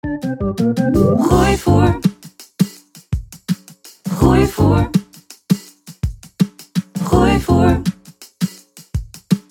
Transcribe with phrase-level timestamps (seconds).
[0.00, 1.98] Gooi voor.
[4.10, 4.90] Gooi voor.
[7.02, 7.80] Gooi voor.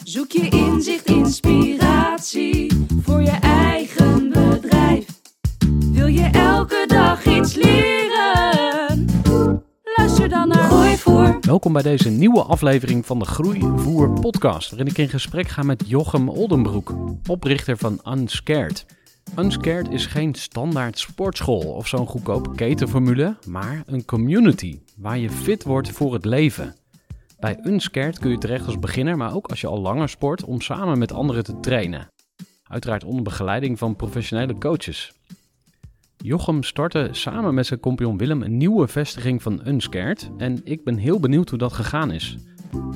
[0.03, 5.05] Zoek je inzicht, inspiratie voor je eigen bedrijf.
[5.92, 9.05] Wil je elke dag iets leren?
[9.97, 11.38] Luister dan naar Gooi voor.
[11.42, 15.83] Welkom bij deze nieuwe aflevering van de Groeivoer podcast, waarin ik in gesprek ga met
[15.86, 16.94] Jochem Oldenbroek,
[17.27, 18.86] oprichter van Unscared.
[19.38, 25.63] Unscared is geen standaard sportschool of zo'n goedkope ketenformule, maar een community waar je fit
[25.63, 26.75] wordt voor het leven.
[27.39, 30.61] Bij Unscared kun je terecht als beginner, maar ook als je al langer sport, om
[30.61, 32.11] samen met anderen te trainen.
[32.63, 35.13] Uiteraard onder begeleiding van professionele coaches.
[36.17, 40.97] Jochem startte samen met zijn compagnon Willem een nieuwe vestiging van Unscared en ik ben
[40.97, 42.38] heel benieuwd hoe dat gegaan is.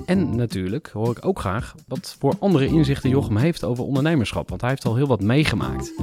[0.06, 4.62] En natuurlijk hoor ik ook graag wat voor andere inzichten Jochem heeft over ondernemerschap, want
[4.62, 5.94] hij heeft al heel wat meegemaakt.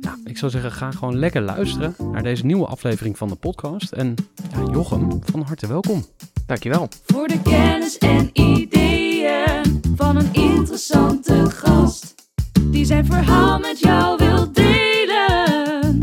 [0.00, 3.92] Nou, ik zou zeggen, ga gewoon lekker luisteren naar deze nieuwe aflevering van de podcast.
[3.92, 4.14] En
[4.52, 6.04] ja, Jochem, van harte welkom.
[6.46, 6.88] Dankjewel.
[7.04, 12.14] Voor de kennis en ideeën van een interessante gast.
[12.62, 15.98] Die zijn verhaal met jou wil delen.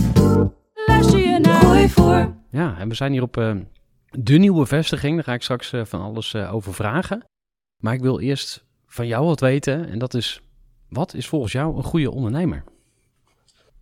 [0.85, 2.33] Luister je naar Gooi voor.
[2.49, 3.51] Ja, en we zijn hier op eh,
[4.19, 5.15] de nieuwe vestiging.
[5.15, 7.25] Daar ga ik straks eh, van alles eh, over vragen.
[7.77, 9.89] Maar ik wil eerst van jou wat weten.
[9.89, 10.41] En dat is,
[10.89, 12.63] wat is volgens jou een goede ondernemer?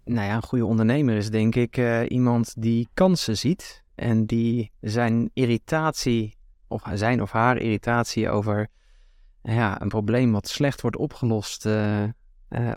[0.05, 4.71] Nou ja, een goede ondernemer is denk ik eh, iemand die kansen ziet en die
[4.79, 6.35] zijn irritatie,
[6.67, 8.67] of zijn of haar irritatie over
[9.41, 11.67] ja, een probleem wat slecht wordt opgelost,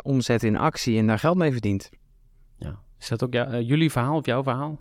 [0.02, 1.90] omzet in actie en daar geld mee verdient.
[2.56, 2.80] Ja.
[2.98, 4.78] Is dat ook jou- jullie verhaal of jouw verhaal?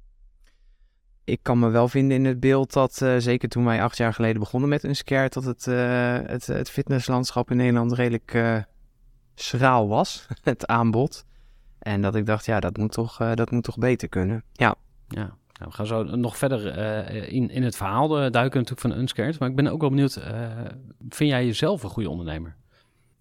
[1.26, 4.14] Ik kan me wel vinden in het beeld dat, eh, zeker toen wij acht jaar
[4.14, 8.58] geleden begonnen met Unscare, dat het, eh, het, het fitnesslandschap in Nederland redelijk eh,
[9.36, 11.26] schraal was, het aanbod.
[11.80, 14.44] En dat ik dacht, ja, dat moet toch, dat moet toch beter kunnen.
[14.52, 14.76] Ja,
[15.08, 15.36] Ja.
[15.60, 16.78] Nou, we gaan zo nog verder
[17.30, 19.40] in, in het verhaal duiken natuurlijk van Unscared.
[19.40, 20.14] Maar ik ben ook wel benieuwd,
[21.10, 22.56] vind jij jezelf een goede ondernemer?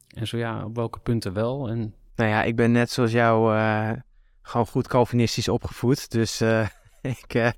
[0.09, 1.69] En zo ja, op welke punten wel?
[1.69, 3.57] En Nou ja, ik ben net zoals jou
[4.43, 6.11] gewoon goed Calvinistisch opgevoed.
[6.11, 6.41] Dus
[7.03, 7.53] ik,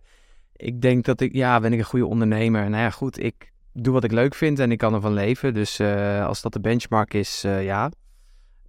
[0.56, 2.70] ik denk dat ik, ja, ben ik een goede ondernemer.
[2.70, 5.54] Nou ja, goed, ik doe wat ik leuk vind en ik kan ervan leven.
[5.54, 7.91] Dus eh, als dat de benchmark is, eh, ja.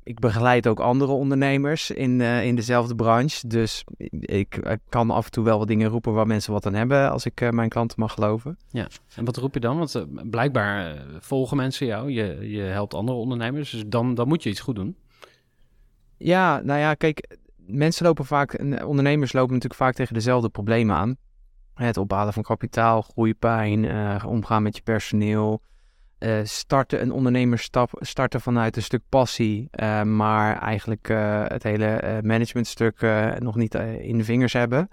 [0.03, 3.47] Ik begeleid ook andere ondernemers in, eh, in dezelfde branche.
[3.47, 3.83] Dus
[4.19, 7.11] ik, ik kan af en toe wel wat dingen roepen waar mensen wat aan hebben,
[7.11, 8.57] als ik mijn klanten mag geloven.
[9.15, 9.77] En wat roep je dan?
[9.77, 14.49] Want blijkbaar volgen mensen jou, je, je helpt andere ondernemers, dus dan, dan moet je
[14.49, 14.97] iets goed doen.
[16.17, 21.17] Ja, nou ja, kijk, mensen lopen vaak, ondernemers lopen natuurlijk vaak tegen dezelfde problemen aan.
[21.75, 25.61] Het ophalen van kapitaal, groeipijn, eh, omgaan met je personeel.
[26.17, 31.07] eh, starten een ondernemerstap, starten vanuit een stuk passie, eh, maar eigenlijk
[31.47, 33.01] het hele managementstuk
[33.39, 34.89] nog niet in de vingers hebben.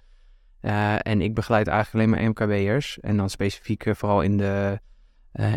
[1.00, 4.78] En ik begeleid eigenlijk alleen maar MKB'ers en dan specifiek vooral in de,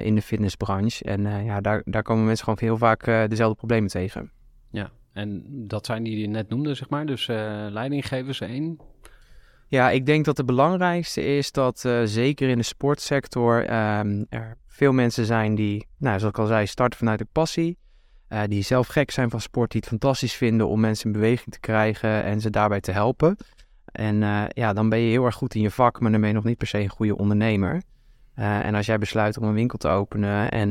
[0.02, 1.03] in de fitnessbranche.
[1.03, 4.31] En ja, daar, daar komen mensen gewoon heel vaak dezelfde problemen tegen.
[5.12, 7.06] En dat zijn die je net noemde, zeg maar.
[7.06, 7.28] Dus
[7.69, 8.80] leidinggevers één.
[9.68, 14.57] Ja, ik denk dat het belangrijkste is dat eh, zeker in de sportsector ehm, er
[14.68, 17.78] veel mensen zijn die, nou, zoals ik al zei, starten vanuit de passie.
[18.28, 21.51] eh, die zelf gek zijn van sport, die het fantastisch vinden om mensen in beweging
[21.51, 23.38] te krijgen en ze daarbij te helpen.
[23.86, 26.30] En eh, ja, dan ben je heel erg goed in je vak, maar dan ben
[26.30, 27.81] je nog niet per se een goede ondernemer.
[28.36, 30.69] En als jij besluit om een winkel te openen en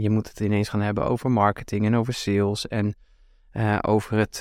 [0.00, 2.94] je moet het ineens gaan hebben over marketing en over sales en
[3.80, 4.40] over het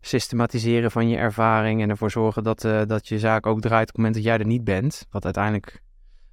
[0.00, 3.86] systematiseren van je ervaring en ervoor zorgen dat, eh, dat je zaak ook draait op
[3.86, 5.06] het moment dat jij er niet bent.
[5.10, 5.82] Wat uiteindelijk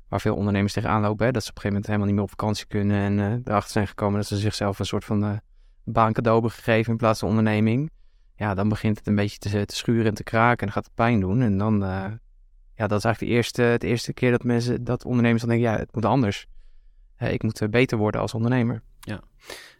[0.08, 2.24] waar veel ondernemers tegenaan lopen, hè, dat ze op een gegeven moment helemaal niet meer
[2.24, 5.38] op vakantie kunnen en eh, erachter zijn gekomen dat ze zichzelf een soort van eh,
[5.84, 7.92] baan cadeau hebben gegeven in plaats van onderneming.
[8.36, 10.94] ja, dan begint het een beetje te, te schuren en te kraken en gaat het
[10.94, 11.42] pijn doen.
[11.42, 11.80] En dan,
[12.74, 15.72] ja, dat is eigenlijk de eerste, het eerste keer dat mensen, dat ondernemers dan denken,
[15.72, 16.48] ja, het moet anders.
[17.18, 18.82] Ik moet beter worden als ondernemer.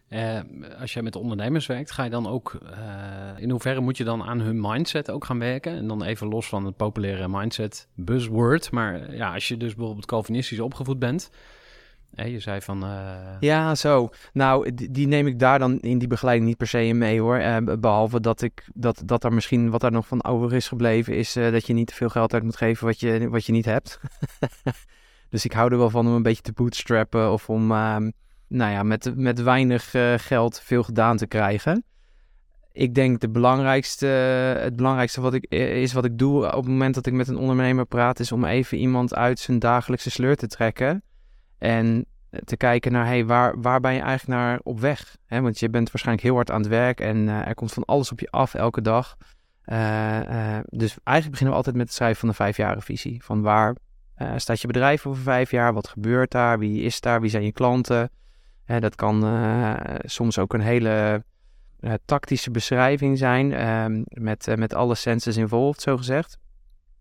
[0.08, 0.40] Eh,
[0.80, 4.22] als jij met ondernemers werkt, ga je dan ook, eh, in hoeverre moet je dan
[4.22, 5.72] aan hun mindset ook gaan werken?
[5.72, 8.70] En dan even los van het populaire mindset buzzword.
[8.70, 11.30] Maar eh, ja, als je dus bijvoorbeeld Calvinistisch opgevoed bent.
[12.10, 12.84] Je zei van...
[13.40, 14.08] Ja, zo.
[14.32, 17.36] Nou, die, neem ik daar dan in die begeleiding niet per se in mee hoor.
[17.36, 20.68] Eh, be- behalve dat ik dat, dat er misschien wat daar nog van over is
[20.68, 23.52] gebleven, is dat je niet te veel geld uit moet geven wat je, wat je
[23.52, 24.00] niet hebt.
[25.30, 28.10] dus ik hou er wel van om een beetje te bootstrappen of om ehm,
[28.48, 31.84] nou ja, met, met weinig eh, geld veel gedaan te krijgen.
[32.72, 34.06] Ik denk de belangrijkste,
[34.60, 37.36] het belangrijkste wat ik, is wat ik doe op het moment dat ik met een
[37.36, 41.02] ondernemer praat, is om even iemand uit zijn dagelijkse sleur te trekken.
[41.58, 42.06] En
[42.44, 45.16] te kijken naar, hey, waar, waar ben je eigenlijk naar op weg?
[45.26, 47.84] Hè, want je bent waarschijnlijk heel hard aan het werk en eh, er komt van
[47.84, 49.16] alles op je af elke dag.
[49.62, 53.24] Eh, dus eigenlijk beginnen we altijd met het schrijven van een vijfjarige visie.
[53.24, 53.76] Van waar
[54.36, 55.72] staat je bedrijf over vijf jaar?
[55.72, 56.58] Wat gebeurt daar?
[56.58, 57.20] Wie is daar?
[57.20, 58.10] Wie zijn je klanten?
[58.66, 61.24] Dat kan eh, soms ook een hele
[61.80, 66.38] eh, tactische beschrijving zijn ehm, met, eh, met alle senses involved, zo gezegd.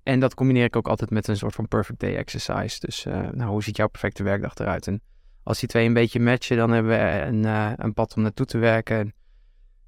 [0.04, 2.80] En dat combineer ik ook altijd met een soort van perfect day exercise.
[2.80, 4.88] Dus nou, hoe ziet jouw perfecte werkdag eruit?
[4.88, 5.02] En
[5.44, 7.44] als die twee een beetje matchen, dan hebben we een,
[7.84, 8.98] een pad om naartoe te werken.
[8.98, 9.14] En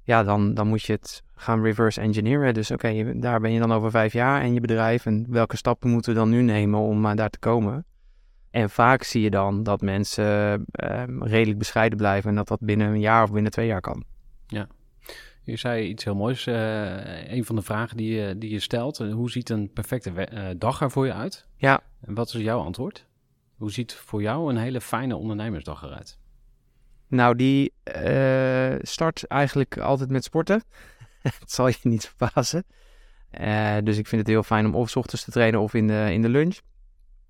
[0.02, 2.54] ja, dan, dan moet je het gaan reverse engineeren.
[2.54, 5.06] Dus oké, daar ben je dan over vijf jaar en je bedrijf.
[5.06, 7.84] En welke stappen moeten we dan nu nemen om daar te komen?
[8.58, 12.88] En vaak zie je dan dat mensen eh, redelijk bescheiden blijven en dat dat binnen
[12.88, 14.04] een jaar of binnen twee jaar kan.
[15.42, 16.46] Je zei iets heel moois.
[16.46, 19.00] eh, een van de vragen die je, die je stelt.
[19.00, 21.46] eh, hoe ziet een perfecte eh, dag er voor je uit?
[21.56, 21.80] Ja.
[22.00, 23.06] En wat is jouw antwoord?
[23.56, 26.18] Hoe ziet voor jou een hele fijne ondernemersdag eruit?
[27.06, 27.72] Nou, die
[28.80, 30.62] start eigenlijk altijd met sporten.
[31.40, 32.64] Het zal je niet verbazen.
[33.84, 36.08] Dus ik vind het heel fijn om of 's ochtends te trainen of in de,
[36.12, 36.58] in de lunch.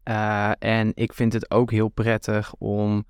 [0.09, 3.05] Eh, en ik vind het ook heel prettig om,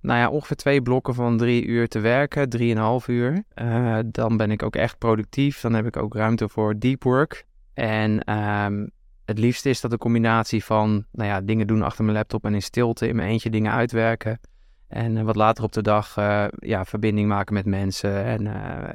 [0.00, 3.44] nou ja, ongeveer twee blokken van drie uur te werken, drieënhalf uur.
[3.54, 5.60] Eh, dan ben ik ook echt productief.
[5.60, 7.44] Dan heb ik ook ruimte voor deep work.
[7.74, 8.86] En ehm,
[9.24, 12.54] het liefste is dat een combinatie van, nou ja, dingen doen achter mijn laptop en
[12.54, 14.40] in stilte in mijn eentje dingen uitwerken.
[14.86, 16.14] En eh, wat later op de dag
[16.58, 18.42] ja, verbinding maken met mensen en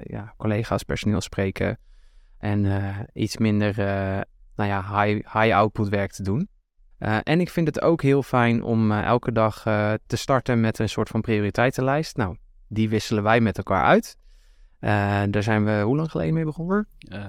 [0.03, 1.77] ja, collega's, personeel spreken.
[2.38, 2.65] En
[3.13, 3.75] iets minder
[4.55, 6.51] nou ja, high, high output werk te doen.
[7.03, 10.61] Eh, en ik vind het ook heel fijn om eh, elke dag eh, te starten
[10.61, 12.17] met een soort van prioriteitenlijst.
[12.17, 14.17] Nou, die wisselen wij met elkaar uit.
[15.31, 16.88] Daar zijn we hoe lang geleden mee begonnen?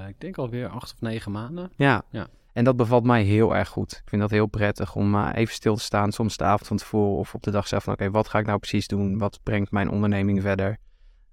[0.09, 1.71] Ik denk alweer acht of negen maanden.
[1.77, 2.03] Ja.
[2.11, 2.27] Ja.
[2.53, 3.93] En dat bevalt mij heel erg goed.
[3.93, 7.19] Ik vind dat heel prettig om even stil te staan, soms de avond van tevoren
[7.19, 9.19] of op de dag zelf van oké, wat ga ik nou precies doen?
[9.19, 10.79] Wat brengt mijn onderneming verder?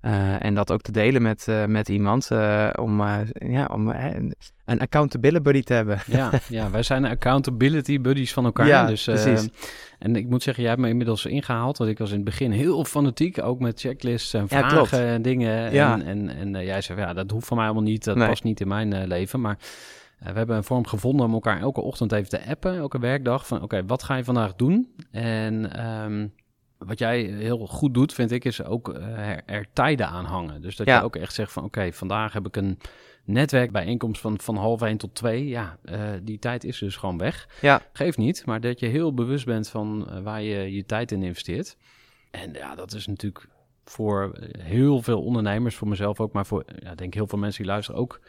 [0.01, 3.01] Eh, en dat ook te delen met, eh, met iemand eh, om,
[3.33, 4.36] ja, om een-
[4.80, 6.00] accountability buddy te hebben.
[6.07, 8.68] Ja, ja, wij zijn accountability buddies van elkaar.
[8.68, 9.48] Ja, dus, precies.
[10.00, 11.77] En ik moet zeggen, jij hebt me inmiddels ingehaald.
[11.77, 13.44] Want ik was in het begin heel fanatiek.
[13.44, 14.92] Ook met checklists en Ja, vragen klopt.
[14.94, 15.74] en dingen.
[15.74, 15.94] Ja.
[15.94, 18.03] En, en, en jij zei, ja, dat hoeft van mij allemaal niet.
[18.03, 18.27] Dat Nee.
[18.27, 19.42] past niet in mijn leven.
[19.42, 19.57] Maar
[20.19, 22.77] we hebben een vorm gevonden om elkaar elke ochtend even te appen.
[22.77, 23.48] Elke werkdag.
[23.48, 24.95] Van oké, wat ga je vandaag doen?
[25.12, 26.27] En ehm,
[26.85, 30.61] wat jij heel goed doet, vind ik, is ook eh, er, er tijden aan hangen.
[30.61, 30.97] Dus dat Ja.
[30.97, 32.77] je ook echt zegt van oké, vandaag heb ik een
[33.25, 35.47] netwerkbijeenkomst van, van half één tot twee.
[35.47, 37.47] Ja, eh, die tijd is dus gewoon weg.
[37.61, 37.81] Ja.
[37.93, 41.23] Geeft niet, maar dat je heel bewust bent van eh, waar je je tijd in
[41.23, 41.77] investeert.
[42.31, 43.47] En ja, dat is natuurlijk
[43.85, 47.61] voor heel veel ondernemers, voor mezelf ook, maar voor, ja, ik denk heel veel mensen
[47.63, 48.21] die luisteren ook,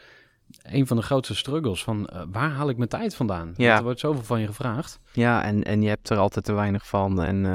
[0.61, 3.53] een van de grootste struggles van waar haal ik mijn tijd vandaan?
[3.57, 3.65] Ja.
[3.67, 4.99] Want er wordt zoveel van je gevraagd.
[5.13, 7.21] Ja, en, en je hebt er altijd te weinig van.
[7.23, 7.45] En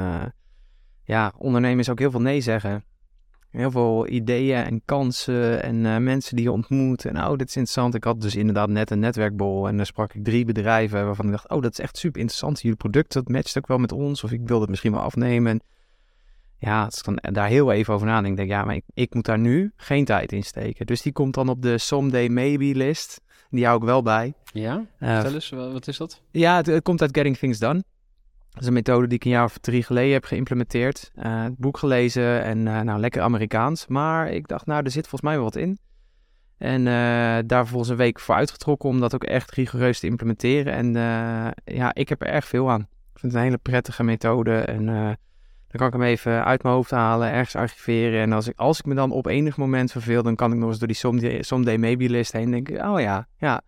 [1.09, 2.83] ja, ondernemen is ook heel veel nee zeggen.
[3.49, 7.05] Heel veel ideeën en kansen en eh, mensen die je ontmoet.
[7.05, 7.95] En oh, dit is interessant.
[7.95, 11.31] Ik had dus inderdaad net een netwerkbol en daar sprak ik drie bedrijven waarvan ik
[11.31, 12.61] dacht, oh, dat is echt super interessant.
[12.61, 14.23] Jullie product, dat matcht ook wel met ons.
[14.23, 15.51] Of ik wil het misschien wel afnemen.
[15.51, 15.61] En
[16.57, 19.13] ja, als ik dan daar heel even over nadenk, denk ik, ja, maar ik, ik
[19.13, 20.85] moet daar nu geen tijd in steken.
[20.85, 23.21] Dus die komt dan op de someday maybe list.
[23.49, 24.33] Die hou ik wel bij.
[24.53, 26.21] Ja, vertel eens, wa- wat is dat?
[26.31, 27.83] ja, het, het komt uit Getting Things Done.
[28.51, 31.11] Dat is een methode die ik een jaar of drie geleden heb geïmplementeerd.
[31.15, 33.87] Eh, het boek gelezen en eh, nou, lekker Amerikaans.
[33.87, 35.79] Maar ik dacht, nou, er zit volgens mij wel wat in.
[36.57, 36.93] En eh,
[37.45, 40.73] daar vervolgens een week voor uitgetrokken om dat ook echt rigoureus te implementeren.
[40.73, 40.93] En
[41.65, 42.81] ja, ik heb er erg veel aan.
[42.81, 44.55] Ik vind het een hele prettige methode.
[44.55, 44.85] En
[45.69, 48.21] dan kan ik hem even uit mijn hoofd halen, ergens archiveren.
[48.21, 50.69] En als ik, als ik me dan op enig moment verveel, dan kan ik nog
[50.69, 52.89] eens door die someday, someday maybe list heen denken.
[52.89, 53.61] Oh ja, ja,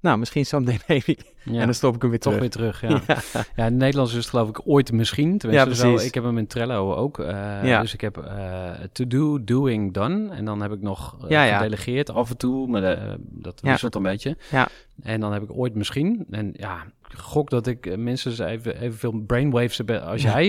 [0.00, 1.16] nou, misschien someday maybe.
[1.44, 1.52] Ja.
[1.60, 2.56] En dan stop ik hem weer Toch terug.
[2.58, 3.22] weer terug, ja.
[3.32, 3.42] ja.
[3.56, 5.38] in het Nederlands is het geloof ik ooit misschien.
[5.38, 7.16] Tenminste, Ja, zo, ik heb hem in Trello ook.
[7.62, 7.80] Ja.
[7.80, 10.28] Dus ik heb eh, to do, doing, done.
[10.34, 11.56] En dan heb ik nog eh, Ja, ja.
[11.56, 12.66] gedelegeerd af en toe.
[12.68, 12.80] Maar
[13.20, 13.70] dat Ja.
[13.70, 14.36] wisselt een beetje.
[14.50, 14.68] Ja.
[15.02, 16.26] En dan heb ik ooit misschien.
[16.30, 20.46] En ja, gok dat ik eh, minstens even, evenveel brainwaves heb als jij.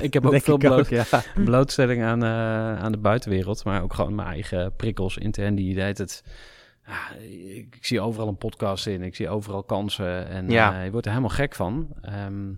[0.00, 1.04] ik heb ook veel ook, ja.
[1.44, 3.64] blootstelling aan, aan de buitenwereld.
[3.64, 5.54] Maar ook gewoon mijn eigen prikkels intern.
[5.54, 6.22] Die deed het...
[6.86, 9.02] Ja, ik, ik zie overal een podcast in.
[9.02, 10.28] Ik zie overal kansen.
[10.28, 10.78] En Ja.
[10.78, 11.88] eh, je wordt er helemaal gek van.
[12.02, 12.50] Ehm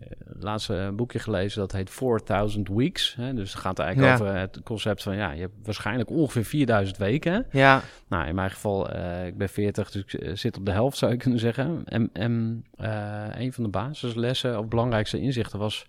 [0.00, 0.06] eh,
[0.38, 3.14] laatst een boekje gelezen dat heet 4000 Weeks.
[3.14, 3.34] Hè?
[3.34, 4.24] Dus het gaat eigenlijk Ja.
[4.26, 5.16] over het concept van...
[5.16, 7.46] ja, je hebt waarschijnlijk ongeveer 4000 weken.
[7.50, 10.70] Ja, Nou, in mijn geval, eh, ik ben 40, dus ik eh, zit op de
[10.72, 11.82] helft, zou je kunnen zeggen.
[11.84, 15.86] En, en eh, een van de basislessen of belangrijkste inzichten was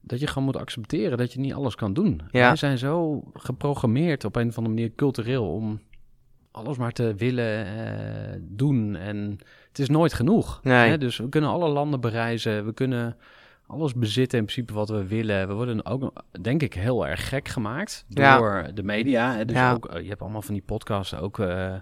[0.00, 2.20] dat je gewoon moet accepteren dat je niet alles kan doen.
[2.30, 2.46] Ja.
[2.46, 5.80] Wij zijn zo geprogrammeerd op een of andere manier cultureel om
[6.50, 8.96] alles maar te willen eh, doen.
[8.96, 9.38] En
[9.68, 10.60] het is nooit genoeg.
[10.62, 10.90] Nee.
[10.90, 10.98] Hè?
[10.98, 13.16] Dus we kunnen alle landen bereizen, we kunnen
[13.66, 15.48] alles bezitten in principe wat we willen.
[15.48, 18.38] We worden ook, denk ik, heel erg gek gemaakt Ja.
[18.38, 19.34] door de media.
[19.34, 19.44] Hè?
[19.44, 19.72] Dus Ja.
[19.72, 21.74] ook, eh, je hebt allemaal van die podcasts, ook eh,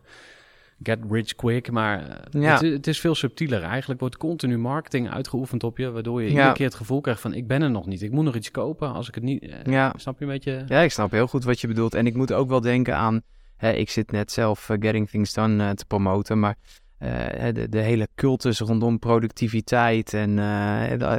[0.83, 1.71] Get Rich Quick.
[1.71, 2.59] Maar Ja.
[2.65, 3.63] het, is veel subtieler.
[3.63, 7.35] Eigenlijk wordt continu marketing uitgeoefend op je, waardoor je iedere keer het gevoel krijgt van
[7.35, 8.03] ik ben er nog niet.
[8.03, 9.55] Ik moet nog iets kopen als ik het niet...
[9.97, 10.63] Snap je een beetje?
[10.67, 11.95] Ja, ik snap heel goed wat je bedoelt.
[11.95, 13.23] En ik moet ook wel denken aan...
[13.59, 16.57] Hè, ik zit net zelf eh, Getting Things Done eh, te promoten, maar...
[16.99, 20.15] eh, de, de hele cultus rondom productiviteit.
[20.15, 20.38] En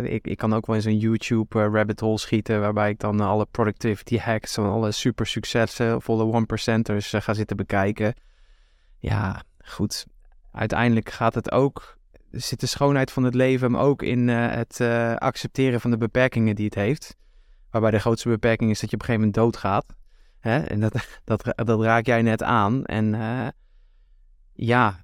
[0.04, 2.60] ik, ik kan ook wel eens een YouTube rabbit hole schieten.
[2.60, 8.14] Waarbij ik dan alle productivity hacks van alle super succesvolle one percenters ga zitten bekijken.
[8.98, 10.06] Ja, goed.
[10.52, 11.98] Uiteindelijk gaat het ook.
[12.32, 14.82] Zit de schoonheid van het leven ook in het
[15.18, 17.16] accepteren van de beperkingen die het heeft.
[17.72, 19.86] Waarbij de grootste beperking is dat je op een gegeven moment doodgaat.
[20.40, 20.60] Hè?
[20.60, 22.86] En dat, dat, dat raak jij net aan.
[22.86, 23.48] En eh,
[24.54, 25.04] ja,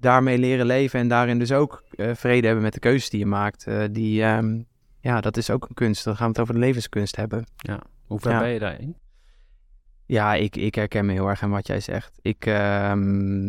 [0.00, 3.26] daarmee leren leven en daarin dus ook eh, vrede hebben met de keuzes die je
[3.26, 3.66] maakt.
[3.66, 4.62] eh, die, ehm,
[5.00, 6.04] ja, dat is ook een kunst.
[6.04, 7.44] Dan gaan we het over de levenskunst hebben.
[8.06, 8.38] Hoe ver Ja.
[8.38, 8.96] ben je daarin?
[10.06, 12.18] Ja, ik, ik herken me heel erg aan wat jij zegt.
[12.22, 13.46] Ik, ehm,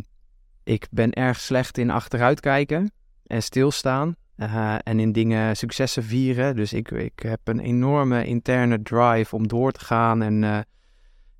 [0.63, 2.91] ik ben erg slecht in achteruitkijken
[3.25, 4.15] en stilstaan.
[4.83, 6.55] en in dingen successen vieren.
[6.55, 10.21] Dus ik, ik heb een enorme interne drive om door te gaan.
[10.21, 10.65] En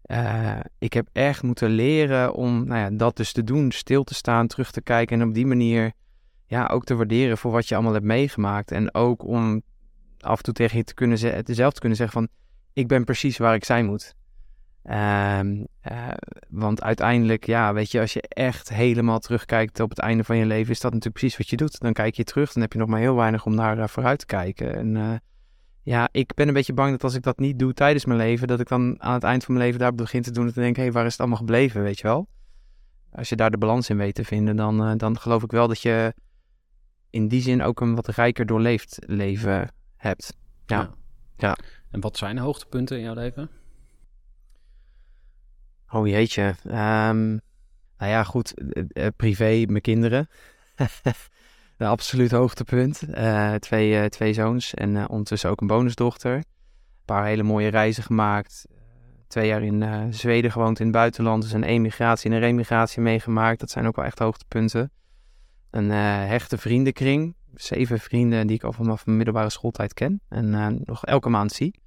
[0.08, 3.72] eh, ik heb echt moeten leren om nou ja, dat dus te doen.
[3.72, 5.22] Stil te staan, terug te kijken.
[5.22, 5.92] En op die manier
[6.46, 8.72] ja, ook te waarderen voor wat je allemaal hebt meegemaakt.
[8.72, 9.62] En ook om
[10.20, 12.28] af en toe tegen je te kunnen ze- zelf te kunnen zeggen van...
[12.74, 14.16] Ik ben precies waar ik zijn moet.
[14.84, 16.08] Ehm, eh,
[16.50, 20.46] want uiteindelijk, ja, weet je, als je echt helemaal terugkijkt op het einde van je
[20.46, 21.80] leven, is dat natuurlijk precies wat je doet.
[21.80, 24.20] Dan kijk je terug, dan heb je nog maar heel weinig om naar eh, vooruit
[24.20, 24.76] te kijken.
[24.76, 25.22] En
[25.88, 28.48] ja, ik ben een beetje bang dat als ik dat niet doe tijdens mijn leven,
[28.48, 30.60] dat ik dan aan het eind van mijn leven daar begin te doen en te
[30.60, 32.28] denken, hé, hey, waar is het allemaal gebleven, weet je wel?
[33.12, 35.68] Als je daar de balans in weet te vinden, dan, eh, dan geloof ik wel
[35.68, 36.14] dat je
[37.10, 40.38] in die zin ook een wat rijker doorleefd leven hebt.
[40.66, 40.94] Ja.
[41.38, 41.58] Ja.
[41.92, 43.50] En wat zijn de hoogtepunten in jouw leven?
[45.90, 46.56] Oh jeetje.
[46.64, 47.30] Ehm,
[47.98, 48.54] nou ja, goed.
[48.54, 50.30] eh, eh, privé, mijn kinderen.
[51.78, 53.02] de absoluut hoogtepunt.
[53.02, 56.36] Eh, twee, eh, twee zoons en eh, ondertussen ook een bonusdochter.
[56.36, 56.44] Een
[57.06, 58.66] paar hele mooie reizen gemaakt.
[58.70, 58.76] Eh,
[59.28, 61.42] twee jaar in eh, Zweden gewoond in het buitenland.
[61.42, 63.60] Dus een emigratie en een remigratie meegemaakt.
[63.60, 64.92] Dat zijn ook wel echt hoogtepunten.
[65.70, 67.36] Een eh, hechte vriendenkring.
[67.54, 70.22] Zeven vrienden die ik al vanaf mijn middelbare schooltijd ken.
[70.30, 71.80] En eh, nog elke maand zie.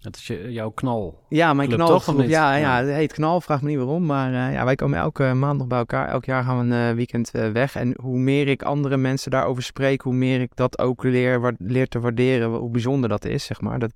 [0.00, 1.24] Dat is je, jouw knal.
[1.28, 2.28] Ja, mijn toch, niet?
[2.28, 2.84] Ja, ja, Ja.
[2.86, 4.06] het heet knal, vraag me niet waarom.
[4.06, 6.08] Maar eh, ja, wij komen elke maand nog bij elkaar.
[6.08, 7.76] Elk jaar gaan we een eh, weekend eh, weg.
[7.76, 11.52] En hoe meer ik andere mensen daarover spreek, hoe meer ik dat ook leer, wa-
[11.58, 13.78] leer te waarderen, hoe bijzonder dat is, zeg maar.
[13.78, 13.92] Dat,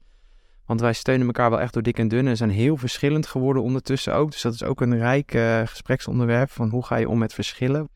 [0.67, 3.63] want wij steunen elkaar wel echt door dik en dun en zijn heel verschillend geworden
[3.63, 4.31] ondertussen ook.
[4.31, 5.31] Dus dat is ook een rijk
[5.65, 7.89] gespreksonderwerp van hoe ga je om met verschillen.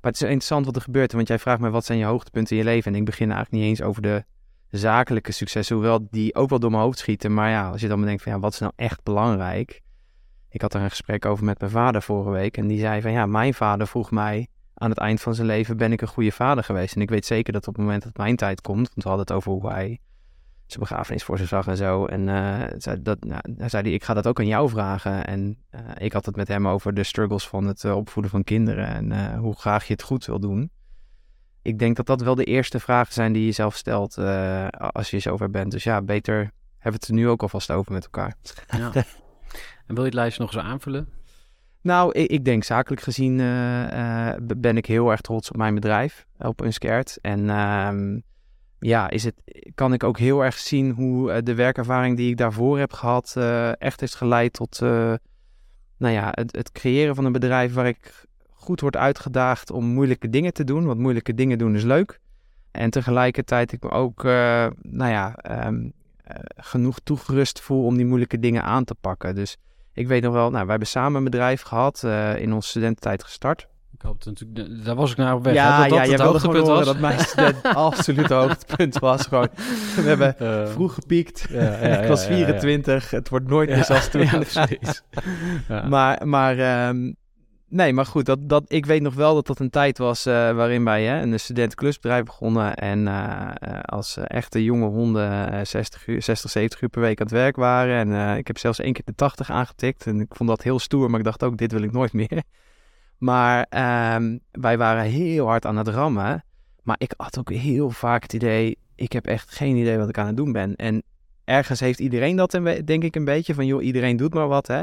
[0.00, 2.56] Maar het is interessant wat er gebeurt, want jij vraagt me wat zijn je hoogtepunten
[2.56, 2.92] in je leven.
[2.92, 4.24] En ik begin eigenlijk niet eens over de
[4.70, 7.34] zakelijke successen, hoewel die ook wel door mijn hoofd schieten.
[7.34, 9.80] Maar ja, als je dan bedenkt van ja, wat is nou echt belangrijk?
[10.48, 13.12] Ik had er een gesprek over met mijn vader vorige week en die zei van
[13.12, 16.32] ja, mijn vader vroeg mij aan het eind van zijn leven ben ik een goede
[16.32, 16.94] vader geweest.
[16.94, 19.26] En ik weet zeker dat op het moment dat mijn tijd komt, want we hadden
[19.26, 20.00] het over hoe hij
[20.66, 22.06] zijn begrafenis voor zich zag en zo.
[22.06, 25.26] En eh, zei, dat, nou, zei hij, ik ga dat ook aan jou vragen.
[25.26, 28.44] En eh, ik had het met hem over de struggles van het eh, opvoeden van
[28.44, 30.70] kinderen en hoe graag je het goed wil doen.
[31.62, 35.10] Ik denk dat dat wel de eerste vragen zijn die je zelf stelt eh, als
[35.10, 35.70] je zover bent.
[35.70, 36.36] Dus ja, beter
[36.78, 38.34] hebben we het er nu ook alvast over met elkaar.
[38.66, 38.92] Ja.
[39.86, 41.08] en wil je het lijstje nog eens aanvullen?
[41.82, 45.74] Nou, ik, ik denk zakelijk gezien eh, eh, ben ik heel erg trots op mijn
[45.74, 47.18] bedrijf, op Unskert.
[47.20, 48.18] En ehm,
[48.80, 49.34] ja, is het,
[49.74, 53.80] kan ik ook heel erg zien hoe de werkervaring die ik daarvoor heb gehad eh,
[53.80, 55.14] echt heeft geleid tot eh,
[55.96, 58.26] nou ja, het, het creëren van een bedrijf waar ik
[58.60, 60.86] goed wordt uitgedaagd om moeilijke dingen te doen.
[60.86, 62.20] Want moeilijke dingen doen is leuk.
[62.70, 64.32] En tegelijkertijd ik me ook, uh,
[64.82, 65.88] nou ja, ehm,
[66.24, 69.34] eh, genoeg toegerust voel om die moeilijke dingen aan te pakken.
[69.34, 69.56] Dus
[69.92, 73.24] ik weet nog wel, nou, wij hebben samen een bedrijf gehad, uh, in onze studententijd
[73.24, 73.68] gestart.
[74.00, 75.54] Ik hoop natuurlijk, daar was ik naar op weg.
[75.54, 76.84] Ja, dat dat ja, het je wilde hoogtepunt was.
[76.84, 79.26] dat mijn student absolute hoogtepunt was.
[79.26, 79.48] Gewoon,
[79.96, 81.46] we hebben Eh, vroeg gepiekt.
[81.50, 82.46] ja, ja, ik was ja, ja, ja.
[82.46, 83.10] 24.
[83.10, 84.20] Het wordt nooit meer zoals toen.
[84.20, 85.02] ja, precies.
[85.68, 85.88] Ja.
[85.88, 87.12] Maar, maar, ehm,
[87.70, 90.32] nee, maar goed, dat, dat, ik weet nog wel dat dat een tijd was eh,
[90.32, 92.74] waarin wij hè, een studentenklusbedrijf begonnen.
[92.74, 97.20] En eh, eh, als echte jonge honden eh, 60, uur, 60, 70 uur per week
[97.20, 98.12] aan het werk waren.
[98.12, 100.06] En ik heb zelfs één keer de 80 aangetikt.
[100.06, 102.42] En ik vond dat heel stoer, maar ik dacht ook, dit wil ik nooit meer.
[103.18, 106.44] Maar ehm, wij waren heel hard aan het rammen.
[106.82, 110.18] Maar ik had ook heel vaak het idee, ik heb echt geen idee wat ik
[110.18, 110.76] aan het doen ben.
[110.76, 111.02] En
[111.44, 112.50] ergens heeft iedereen dat,
[112.84, 113.54] denk ik, een beetje.
[113.54, 114.82] Van joh, iedereen doet maar wat, hè.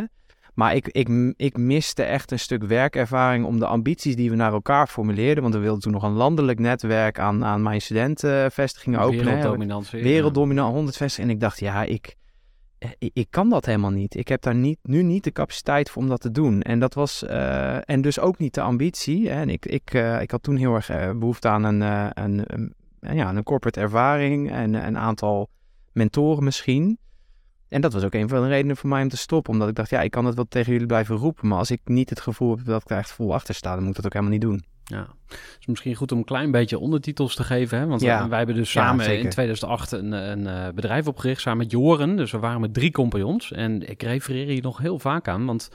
[0.58, 4.54] Maar ik, ik, ik miste echt een stuk werkervaring om de ambities die we naar
[4.54, 5.44] elkaar formuleerden.
[5.44, 9.26] Want we wilden toen nog een landelijk netwerk aan, aan mijn studentenvestigingen openen.
[9.26, 9.34] hè.
[9.34, 10.04] Werelddominantie.
[10.04, 11.30] Werelddominant 100 vestigingen.
[11.30, 12.16] En ik dacht, ja, ik,
[12.78, 14.16] eh, ik, ik kan dat helemaal niet.
[14.16, 16.62] Ik heb daar niet, nu niet de capaciteit voor om dat te doen.
[16.62, 19.30] En dat was, eh, en dus ook niet de ambitie.
[19.30, 21.82] En ik, ik, eh, ik had toen heel erg eh, behoefte aan een,
[22.24, 25.50] een, een, ja, een corporate ervaring en een aantal
[25.92, 26.98] mentoren misschien.
[27.70, 29.54] En dat was ook een van de redenen voor mij om te stoppen.
[29.54, 31.48] Omdat ik dacht, ja, ik kan het wel tegen jullie blijven roepen.
[31.48, 33.80] Maar als ik niet het gevoel heb dat ik daar echt vol achter sta, dan
[33.80, 34.64] moet ik dat ook helemaal niet doen.
[34.84, 37.80] Ja, het is misschien goed om een klein beetje ondertitels te geven.
[37.80, 37.86] Hè?
[37.86, 38.22] Want Ja.
[38.24, 42.16] eh, wij hebben dus samen in 2008 een, een eh, bedrijf opgericht, samen met Joren.
[42.16, 43.52] Dus we waren met drie compagnons.
[43.52, 45.70] En ik refereer hier nog heel vaak aan, want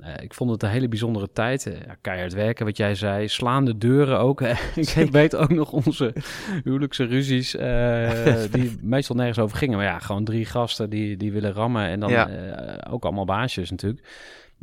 [0.00, 1.66] eh, ik vond het een hele bijzondere tijd.
[1.66, 3.28] Eh, keihard werken, wat jij zei.
[3.28, 4.40] Slaande deuren ook.
[4.74, 5.12] ik Zeker.
[5.12, 6.12] weet ook nog onze
[6.64, 9.76] huwelijkse ruzies, eh, die meestal nergens over gingen.
[9.76, 11.86] Maar ja, gewoon drie gasten die, die willen rammen.
[11.86, 12.28] En dan Ja.
[12.28, 14.06] eh, ook allemaal baasjes natuurlijk.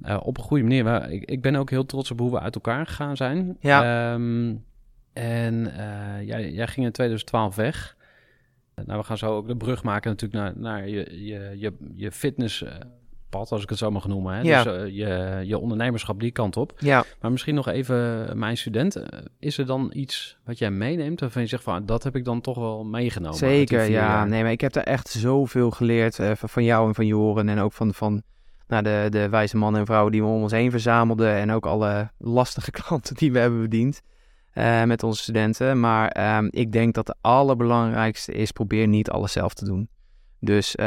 [0.01, 0.83] Eh, op een goede manier.
[0.83, 3.57] Maar ik, ik ben ook heel trots op hoe we uit elkaar gegaan zijn.
[3.59, 4.11] Ja.
[4.13, 4.55] Ehm,
[5.13, 7.95] en eh, jij, jij ging in 2012 weg.
[8.75, 11.73] Eh, Nou, we gaan zo ook de brug maken natuurlijk naar, naar je, je, je,
[11.95, 12.11] je
[13.33, 14.33] fitnesspad, als ik het zo mag noemen.
[14.35, 14.41] Hè?
[14.41, 14.63] Ja.
[14.63, 16.73] Dus eh, je, je ondernemerschap die kant op.
[16.77, 18.95] Ja, Maar misschien nog even eh, mijn student.
[18.95, 22.15] eh, Is er dan iets wat jij meeneemt waarvan je zegt van "Ah, dat heb
[22.15, 23.37] ik dan toch wel meegenomen?
[23.37, 23.85] Zeker, ja.
[23.87, 24.27] jaar"?
[24.27, 27.49] Nee, maar ik heb daar echt zoveel geleerd eh, van- jou en van Joren.
[27.49, 28.21] En ook van, van
[28.67, 31.33] nou, de, de wijze mannen en vrouwen die we om ons heen verzamelden.
[31.35, 34.01] En ook alle lastige klanten die we hebben bediend
[34.85, 35.79] met onze studenten.
[35.79, 39.89] Maar ehm, ik denk dat de allerbelangrijkste is, probeer niet alles zelf te doen.
[40.39, 40.81] Dus b-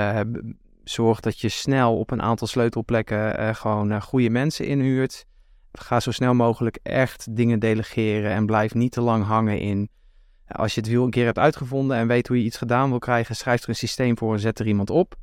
[0.88, 5.27] zorg dat je snel op een aantal sleutelplekken eh, gewoon eh, goede mensen inhuurt.
[5.72, 9.90] Ga zo snel mogelijk echt dingen delegeren en blijf niet te lang hangen in
[10.46, 12.99] als je het wiel een keer hebt uitgevonden en weet hoe je iets gedaan wil
[12.99, 15.14] krijgen, schrijf er een systeem voor en zet er iemand op.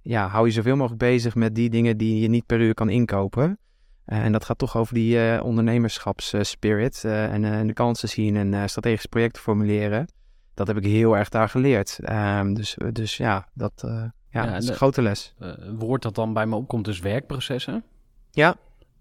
[0.00, 2.88] Ja, hou je zoveel mogelijk bezig met die dingen die je niet per uur kan
[2.88, 3.58] inkopen.
[4.04, 8.36] Eh, en dat gaat toch over die eh ondernemerschapsspirit eh, en, eh, de kansen zien
[8.36, 10.06] en eh, strategische projecten formuleren.
[10.54, 11.98] Dat heb ik heel erg daar geleerd.
[12.02, 15.34] Ehm, dus, dus ja, dat, eh, ja, Ja, dat is de- een grote les.
[15.38, 17.84] Eh, een woord dat dan bij me opkomt is werkprocessen.
[18.30, 18.56] Ja,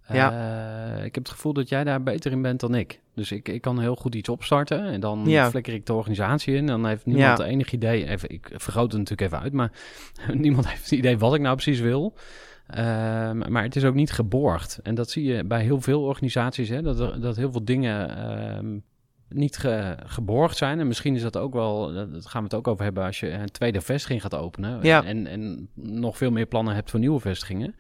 [0.08, 3.00] Eh, ik heb het gevoel dat jij daar beter in bent dan ik.
[3.16, 5.50] Dus ik, ik kan heel goed iets opstarten en dan Ja.
[5.50, 6.66] flikker ik de organisatie in.
[6.66, 7.46] Dan heeft niemand Ja.
[7.46, 8.08] enig idee.
[8.10, 9.72] Even, ik vergroot het natuurlijk even uit, maar
[10.34, 12.14] niemand heeft het idee wat ik nou precies wil.
[12.68, 14.80] Ehm, maar het is ook niet geborgd.
[14.84, 18.18] En dat zie je bij heel veel organisaties, hè, dat, er- dat heel veel dingen
[18.18, 18.78] ehm,
[19.34, 20.80] niet ge- geborgd zijn.
[20.80, 23.32] En misschien is dat ook wel, dat gaan we het ook over hebben als je
[23.32, 24.80] een tweede vestiging gaat openen.
[24.82, 25.04] Ja.
[25.04, 27.76] En, en nog veel meer plannen hebt voor nieuwe vestigingen.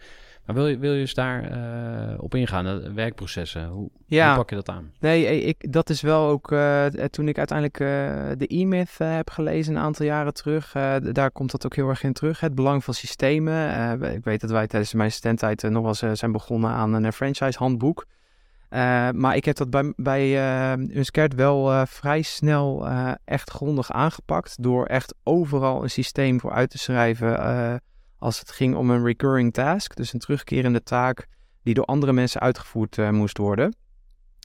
[0.45, 3.67] Maar wil je, wil je eens daar eh, op ingaan, de werkprocessen?
[3.67, 4.27] Hoe, Ja.
[4.27, 4.91] hoe pak je dat aan?
[4.99, 7.77] Nee, eh, ik, dat is wel ook eh, toen ik uiteindelijk
[8.39, 10.71] de E-Myth heb gelezen een aantal jaren terug.
[11.11, 12.39] daar komt dat ook heel erg in terug.
[12.39, 14.01] Het belang van systemen.
[14.13, 17.13] Ik weet dat wij tijdens mijn studententijd eh, nog wel eens zijn begonnen aan een
[17.13, 18.05] franchise handboek.
[18.71, 20.37] Eh, maar ik heb dat bij, bij
[20.73, 22.87] eh wel eh, vrij snel
[23.25, 24.63] echt grondig aangepakt.
[24.63, 27.81] Door echt overal een systeem voor uit te schrijven.
[28.17, 29.95] als het ging om een recurring task.
[29.95, 31.27] Dus een terugkerende taak
[31.63, 33.75] die door andere mensen uitgevoerd moest worden.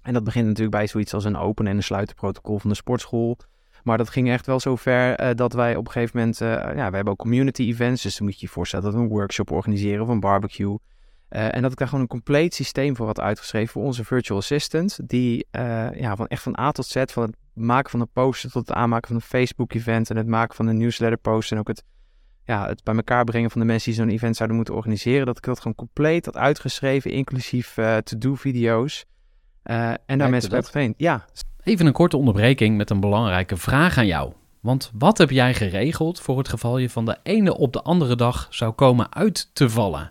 [0.02, 2.76] En dat begint natuurlijk bij zoiets als een open en een sluiten protocol van de
[2.76, 3.38] sportschool.
[3.82, 6.38] Maar dat ging echt wel zo ver dat wij op een gegeven moment...
[6.38, 8.02] ja, we hebben ook community events.
[8.02, 10.78] Dus dan moet je je voorstellen dat we een workshop organiseren of een barbecue.
[11.28, 14.38] Eh, en dat ik daar gewoon een compleet systeem voor had uitgeschreven voor onze virtual
[14.38, 14.98] assistant.
[15.08, 18.50] Die eh, ja, van echt van A tot Z, van het maken van een poster
[18.50, 21.58] tot het aanmaken van een Facebook event en het maken van een newsletter post en
[21.58, 21.84] ook het,
[22.44, 25.26] ja, het bij elkaar brengen van de mensen die zo'n event zouden moeten organiseren.
[25.26, 29.04] Dat ik dat gewoon compleet had uitgeschreven, inclusief eh to-do video's.
[29.62, 30.94] En daar mensen bij getraind.
[30.96, 31.24] Ja,
[31.66, 34.32] Even een korte onderbreking met een belangrijke vraag aan jou.
[34.60, 38.16] Want wat heb jij geregeld voor het geval je van de ene op de andere
[38.16, 40.10] dag zou komen uit te vallen?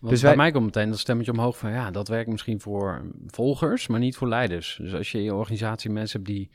[0.00, 2.60] Dus Dus bij wij- mij komt meteen dat stemmetje omhoog van ja, dat werkt misschien
[2.60, 4.78] voor volgers, maar niet voor leiders.
[4.80, 6.50] Dus als je in je organisatie mensen hebt die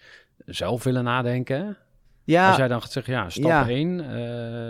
[0.45, 1.77] zelf willen nadenken.
[2.25, 3.67] Ja, Als jij dan gaat zeggen, ja, stap Ja.
[3.67, 4.05] 1,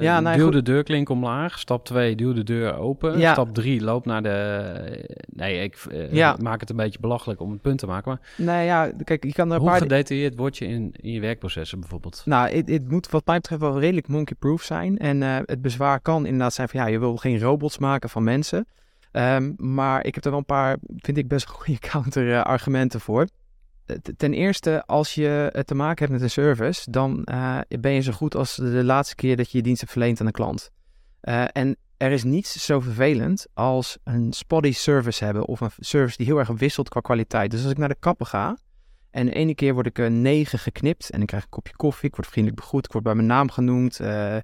[0.01, 0.53] Ja, nou, duw goed.
[0.53, 1.59] de deurklink omlaag.
[1.59, 3.19] Stap 2, duw de deur open.
[3.19, 3.31] Ja.
[3.31, 5.15] Stap 3, loop naar de...
[5.25, 8.11] Nee, ik eh, maak het een beetje belachelijk om het punt te maken.
[8.11, 9.81] Maar nee, ja, kijk, je kan er een hoe paar...
[9.81, 12.21] gedetailleerd word je in, in je werkprocessen bijvoorbeeld?
[12.25, 14.97] Nou, het, het moet wat mij betreft wel redelijk monkey-proof zijn.
[14.97, 18.23] En eh, het bezwaar kan inderdaad zijn van ja, je wil geen robots maken van
[18.23, 18.67] mensen.
[19.11, 23.27] Ehm, maar ik heb er wel een paar, vind ik best goede counter-argumenten voor.
[23.85, 27.91] Eh, Ten eerste, als je het te maken hebt met een service, dan eh, ben
[27.91, 30.31] je zo goed als de laatste keer dat je je dienst hebt verleend aan een
[30.31, 30.69] klant.
[31.21, 36.17] Eh, en er is niets zo vervelend als een spotty service hebben of een service
[36.17, 37.51] die heel erg wisselt qua kwaliteit.
[37.51, 38.57] Dus als ik naar de kapper ga
[39.11, 42.09] en de ene keer word ik een 9 geknipt en ik krijg een kopje koffie,
[42.09, 43.99] ik word vriendelijk begroet, ik word bij mijn naam genoemd.
[43.99, 44.37] eh,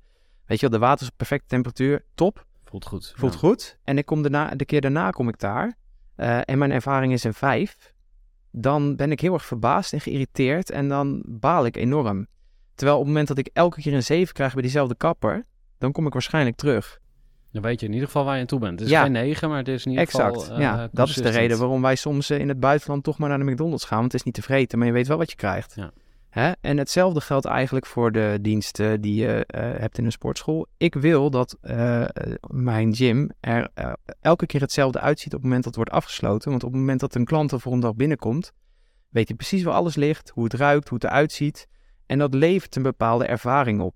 [0.46, 3.14] weet je wel, de water is op perfecte temperatuur, top, Voelt goed.
[3.16, 3.40] voelt Ja.
[3.40, 3.78] goed.
[3.84, 5.78] En ik kom daarna, de keer daarna kom ik daar
[6.16, 7.94] eh, en mijn ervaring is een 5.
[8.52, 12.28] Dan ben ik heel erg verbaasd en geïrriteerd en dan baal ik enorm.
[12.76, 15.46] Terwijl op het moment dat ik elke keer een 7 krijg bij diezelfde kapper,
[15.78, 17.00] dan kom ik waarschijnlijk terug.
[17.52, 18.80] Dan weet je in ieder geval waar je aan toe bent.
[18.80, 19.02] Het is Ja.
[19.04, 20.38] geen 9, maar het is in ieder Exact.
[20.38, 20.56] geval...
[20.56, 23.30] eh, ja, dat is de reden waarom wij soms eh, in het buitenland toch maar
[23.30, 24.00] naar de McDonald's gaan.
[24.00, 25.74] Want het is niet te vreten, maar je weet wel wat je krijgt.
[25.76, 25.92] Ja.
[26.30, 26.52] Hè?
[26.62, 30.68] En hetzelfde geldt eigenlijk voor de diensten die je eh, hebt in een sportschool.
[30.78, 32.06] Ik wil dat eh,
[32.48, 36.50] mijn gym er eh, elke keer hetzelfde uitziet op het moment dat het wordt afgesloten.
[36.50, 38.52] Want op het moment dat een klant de volgende dag binnenkomt,
[39.10, 41.68] weet hij precies waar alles ligt, hoe het ruikt, hoe het eruit ziet.
[42.06, 43.96] En dat levert een bepaalde ervaring op.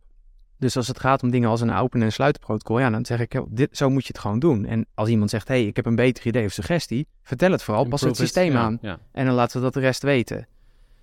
[0.58, 3.42] Dus als het gaat om dingen als een open- en sluitprotocol, ja, dan zeg ik,
[3.50, 4.66] dit, zo moet je het gewoon doen.
[4.66, 7.64] En als iemand zegt, hé, hey, ik heb een beter idee of suggestie, vertel het
[7.64, 8.78] vooral, pas het systeem Ja, aan.
[8.82, 9.00] Ja.
[9.12, 10.48] En dan laten we dat de rest weten.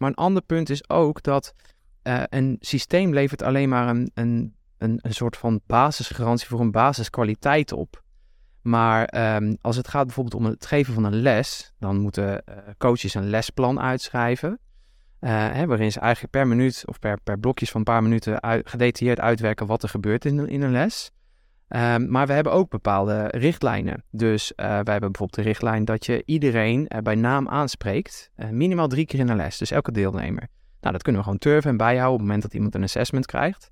[0.00, 1.54] Maar een ander punt is ook dat
[2.02, 7.72] eh, een systeem levert alleen maar een, een, een, soort van basisgarantie voor een basiskwaliteit
[7.72, 8.02] op.
[8.62, 12.56] Maar ehm, als het gaat bijvoorbeeld om het geven van een les, dan moeten eh,
[12.78, 14.58] coaches een lesplan uitschrijven.
[15.18, 18.62] eh, hè, waarin ze eigenlijk per minuut of per, per blokjes van een paar minuten
[18.64, 21.10] gedetailleerd uitwerken wat er gebeurt in, in een les.
[21.70, 24.04] Ehm, maar we hebben ook bepaalde richtlijnen.
[24.10, 28.30] Dus eh, wij hebben bijvoorbeeld de richtlijn dat je iedereen eh, bij naam aanspreekt.
[28.34, 29.58] eh, minimaal drie keer in een les.
[29.58, 30.48] Dus elke deelnemer.
[30.80, 33.26] Nou, dat kunnen we gewoon turven en bijhouden op het moment dat iemand een assessment
[33.26, 33.70] krijgt.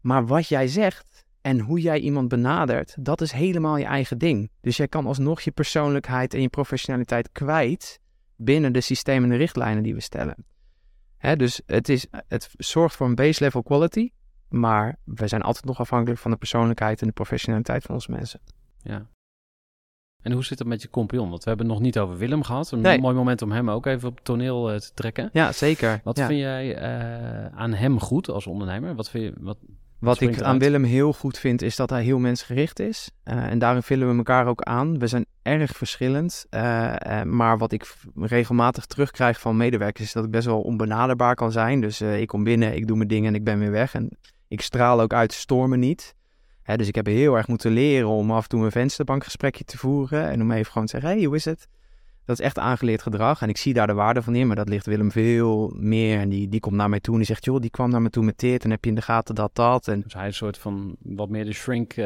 [0.00, 4.50] Maar wat jij zegt en hoe jij iemand benadert, dat is helemaal je eigen ding.
[4.60, 8.00] Dus jij kan alsnog je persoonlijkheid en je professionaliteit kwijt
[8.36, 10.36] binnen de systemen en de richtlijnen die we stellen.
[11.16, 14.10] Hè, dus het, is, het zorgt voor een base level quality,
[14.48, 18.40] maar we zijn altijd nog afhankelijk van de persoonlijkheid en de professionaliteit van onze mensen.
[18.82, 19.06] Ja.
[20.22, 21.28] En hoe zit het met je compagnon?
[21.30, 22.70] Want we hebben het nog niet over Willem gehad.
[22.70, 23.00] Een Nee.
[23.00, 25.30] mooi moment om hem ook even op het toneel eh, te trekken.
[25.32, 26.00] Ja, zeker.
[26.04, 26.26] Wat Ja.
[26.26, 28.94] vind jij eh, aan hem goed als ondernemer?
[28.94, 29.32] Wat vind je,
[29.98, 33.10] wat, ik aan Willem heel goed vind, is dat hij heel mensgericht is.
[33.22, 34.98] Eh, en daarin vullen we elkaar ook aan.
[34.98, 36.46] We zijn erg verschillend.
[37.24, 41.80] Maar wat ik regelmatig terugkrijg van medewerkers, is dat ik best wel onbenaderbaar kan zijn.
[41.80, 43.94] Dus ik kom binnen, ik doe mijn dingen en ik ben weer weg.
[43.94, 44.10] En
[44.58, 46.14] ik straal ook uit, stoor me niet.
[46.76, 50.30] Dus ik heb heel erg moeten leren om af en toe een vensterbankgesprekje te voeren.
[50.30, 51.68] En om even gewoon te zeggen, hey, hoe is het?
[52.26, 53.42] Dat is echt aangeleerd gedrag.
[53.42, 56.20] En ik zie daar de waarde van in, maar dat ligt Willem veel meer.
[56.20, 58.10] En die, die komt naar mij toe en die zegt, joh, die kwam naar me
[58.10, 58.64] toe met dit.
[58.64, 59.88] En heb je in de gaten dat, dat.
[59.88, 61.92] En dus hij is een soort van wat meer de shrink.
[61.92, 62.04] eh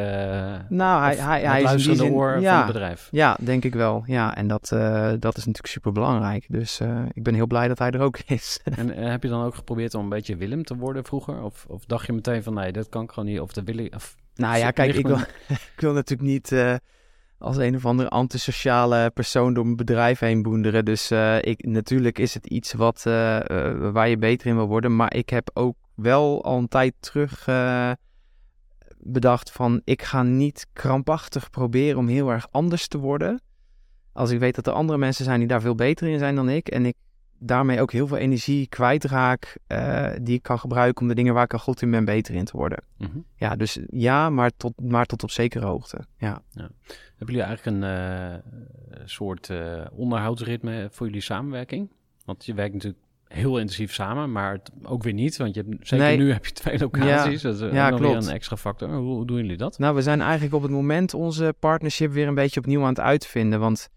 [0.68, 3.08] nou, hij, hij, hij is in luisterende zin, oor ja, van het bedrijf.
[3.10, 4.02] ja, denk ik wel.
[4.06, 6.44] Ja, en dat, eh, dat is natuurlijk super belangrijk.
[6.48, 8.60] Dus eh, ik ben heel blij dat hij er ook is.
[8.80, 11.42] En heb je dan ook geprobeerd om een beetje Willem te worden vroeger?
[11.42, 13.40] Of, of dacht je meteen van nee, dat kan ik gewoon niet?
[13.40, 13.94] Of dat wil ik.
[13.94, 15.18] Of, nou ja, kijk, ik wil,
[15.74, 16.52] ik wil natuurlijk niet
[17.40, 20.84] als een of andere antisociale persoon door mijn bedrijf heen boenderen.
[20.84, 24.66] Dus eh, ik, natuurlijk is het iets wat, eh, eh, waar je beter in wil
[24.66, 24.96] worden.
[24.96, 27.44] Maar ik heb ook wel al een tijd terug
[28.98, 29.80] bedacht van...
[29.84, 33.40] ik ga niet krampachtig proberen om heel erg anders te worden.
[34.12, 36.48] Als ik weet dat er andere mensen zijn die daar veel beter in zijn dan
[36.48, 36.68] ik...
[36.68, 36.96] en ik
[37.40, 41.44] daarmee ook heel veel energie kwijtraak uh, die ik kan gebruiken om de dingen waar
[41.44, 42.82] ik al goed in ben beter in te worden.
[42.96, 43.18] Mhm.
[43.34, 46.00] Ja, dus ja, maar tot, maar tot op zekere hoogte.
[46.18, 46.42] Ja.
[46.52, 51.90] Hebben jullie eigenlijk een uh, soort uh, onderhoudsritme voor jullie samenwerking?
[52.24, 55.36] Want je werkt natuurlijk heel intensief samen, maar het ook weer niet.
[55.36, 56.16] Want je hebt, zeker Nee.
[56.16, 57.42] nu heb je twee locaties.
[57.42, 58.26] Dat is Ja, ja, klopt.
[58.26, 58.88] een extra factor.
[58.88, 59.78] Hoe, hoe doen jullie dat?
[59.78, 63.00] Nou, we zijn eigenlijk op het moment onze partnership weer een beetje opnieuw aan het
[63.00, 63.60] uitvinden.
[63.60, 63.90] Want,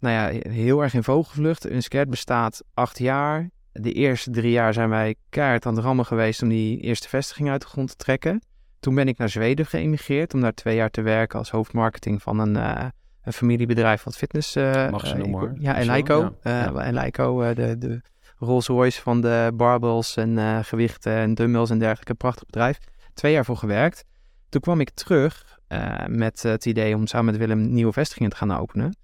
[0.00, 1.70] nou ja, heel erg in vogelvlucht.
[1.70, 3.50] Unscared bestaat acht jaar.
[3.72, 7.50] De eerste drie jaar zijn wij keihard aan het rammen geweest om die eerste vestiging
[7.50, 8.42] uit de grond te trekken.
[8.80, 12.38] Toen ben ik naar Zweden geëmigreerd om daar twee jaar te werken als hoofdmarketing van
[12.38, 12.86] een, eh,
[13.22, 14.56] een familiebedrijf wat fitness...
[14.56, 15.52] eh, Mag ze eh, noemen, hoor.
[15.58, 16.34] Ja, en Leico.
[16.42, 16.50] ja.
[16.50, 16.74] Ja.
[16.74, 18.00] En Leico, de, de
[18.36, 22.14] Rolls Royce van de barbells en gewichten en dumbbells en dergelijke.
[22.14, 22.78] Prachtig bedrijf.
[23.14, 24.04] Twee jaar voor gewerkt.
[24.48, 25.58] Toen kwam ik terug
[26.06, 28.96] met het idee om samen met Willem nieuwe vestigingen te gaan openen.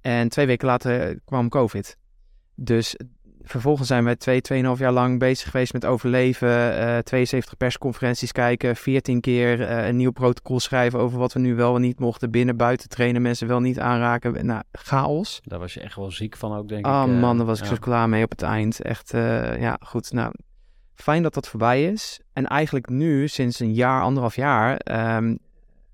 [0.00, 1.96] En twee weken later kwam COVID.
[2.54, 2.96] Dus
[3.42, 6.78] vervolgens zijn wij twee, tweeënhalf jaar lang bezig geweest met overleven.
[6.78, 11.54] eh 72 persconferenties kijken, 14 keer eh, een nieuw protocol schrijven over wat we nu
[11.54, 12.30] wel en niet mochten.
[12.30, 14.46] Binnen, buiten trainen, mensen wel niet aanraken.
[14.46, 15.40] Nou, chaos.
[15.44, 16.92] Daar was je echt wel ziek van ook, denk ik.
[16.92, 18.80] eh, man, daar was ik zo klaar mee op het eind.
[18.80, 20.12] Echt, eh, ja, goed.
[20.12, 20.32] Nou,
[20.94, 22.20] fijn dat dat voorbij is.
[22.32, 25.26] En eigenlijk nu, sinds een jaar, anderhalf jaar, ehm,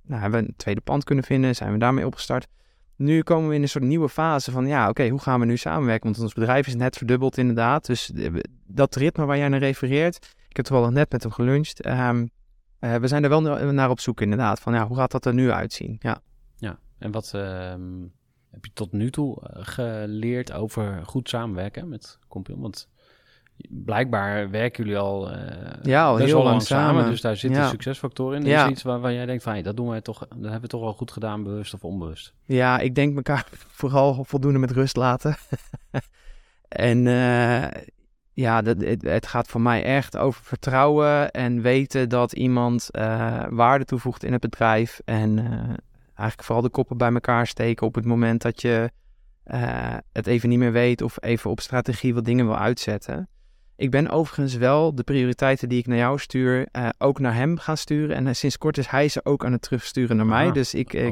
[0.03, 1.55] nou, hebben we een tweede pand kunnen vinden.
[1.55, 2.47] Zijn we daarmee opgestart.
[2.97, 5.57] Nu komen we in een soort nieuwe fase van, ja, oké, hoe gaan we nu
[5.57, 6.11] samenwerken?
[6.11, 7.87] Want ons bedrijf is net verdubbeld inderdaad.
[7.87, 8.35] Dus eh,
[8.67, 10.17] dat ritme waar jij naar refereert,
[10.49, 11.81] ik heb toevallig net met hem geluncht.
[11.81, 12.27] Ehm,
[12.79, 14.61] eh, we zijn er wel na- naar op zoek inderdaad.
[14.61, 15.97] Van, ja, hoe gaat dat er nu uitzien?
[15.99, 16.21] Ja.
[16.57, 18.03] Ja, en wat ehm,
[18.51, 22.61] heb je tot nu toe eh, geleerd over goed samenwerken met Compion?
[22.61, 22.89] Want
[23.69, 25.39] blijkbaar werken jullie al, eh,
[25.83, 27.11] Ja, al heel lang lang samen, samen.
[27.11, 27.69] dus daar zitten Ja.
[27.69, 28.47] succesfactoren in.
[28.47, 28.59] Ja.
[28.59, 30.61] Is er iets waar, waar jij denkt van, hey, dat doen wij toch, dat hebben
[30.61, 32.33] we toch wel goed gedaan, bewust of onbewust?
[32.45, 33.47] Ja, ik denk elkaar
[33.81, 35.37] vooral voldoende met rust laten.
[36.69, 37.83] en eh,
[38.33, 43.45] ja, dat, het, het gaat voor mij echt over vertrouwen en weten dat iemand eh,
[43.51, 45.01] waarde toevoegt in het bedrijf.
[45.05, 45.45] En eh,
[46.15, 48.91] eigenlijk vooral de koppen bij elkaar steken op het moment dat je
[49.45, 53.29] eh, het even niet meer weet of even op strategie wat dingen wil uitzetten.
[53.77, 57.59] Ik ben overigens wel de prioriteiten die ik naar jou stuur, eh, ook naar hem
[57.59, 58.17] gaan sturen.
[58.17, 60.47] En eh, sinds kort is hij ze ook aan het terugsturen naar mij.
[60.47, 61.11] Ah, Dus ik, ik,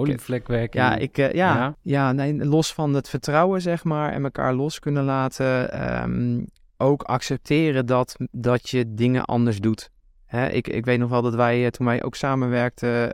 [0.74, 1.74] ja, ik, eh, ja, Ja.
[1.82, 2.12] ja.
[2.12, 5.72] nee, los van het vertrouwen, zeg maar, en elkaar los kunnen laten.
[5.72, 6.42] ehm,
[6.76, 9.90] ook accepteren dat, dat je dingen anders doet.
[10.26, 13.10] Hè, ik, ik weet nog wel dat wij, toen wij ook samenwerkten,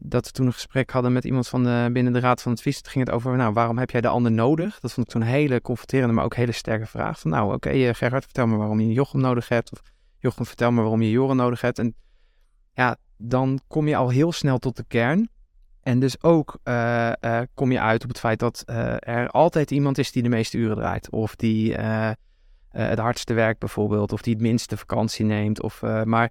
[0.00, 2.80] dat we toen een gesprek hadden met iemand van binnen de Raad van Advies.
[2.80, 4.80] Toen ging het over, nou, waarom heb jij de ander nodig?
[4.80, 7.20] Dat vond ik toen een hele confronterende, maar ook hele sterke vraag.
[7.20, 9.72] Van, nou, oké, eh, Gerhard, vertel me waarom je Jochem nodig hebt.
[9.72, 9.82] Of
[10.18, 11.78] Jochem, vertel me waarom je Joren nodig hebt.
[11.78, 11.94] En
[12.72, 15.28] ja, dan kom je al heel snel tot de kern.
[15.82, 19.70] En dus ook eh, eh, kom je uit op het feit dat eh, er altijd
[19.70, 21.10] iemand is die de meeste uren draait.
[21.10, 22.14] Of die eh, eh,
[22.70, 24.12] het hardste werkt bijvoorbeeld.
[24.12, 25.62] Of die het minste vakantie neemt.
[25.62, 26.30] Of, eh, maar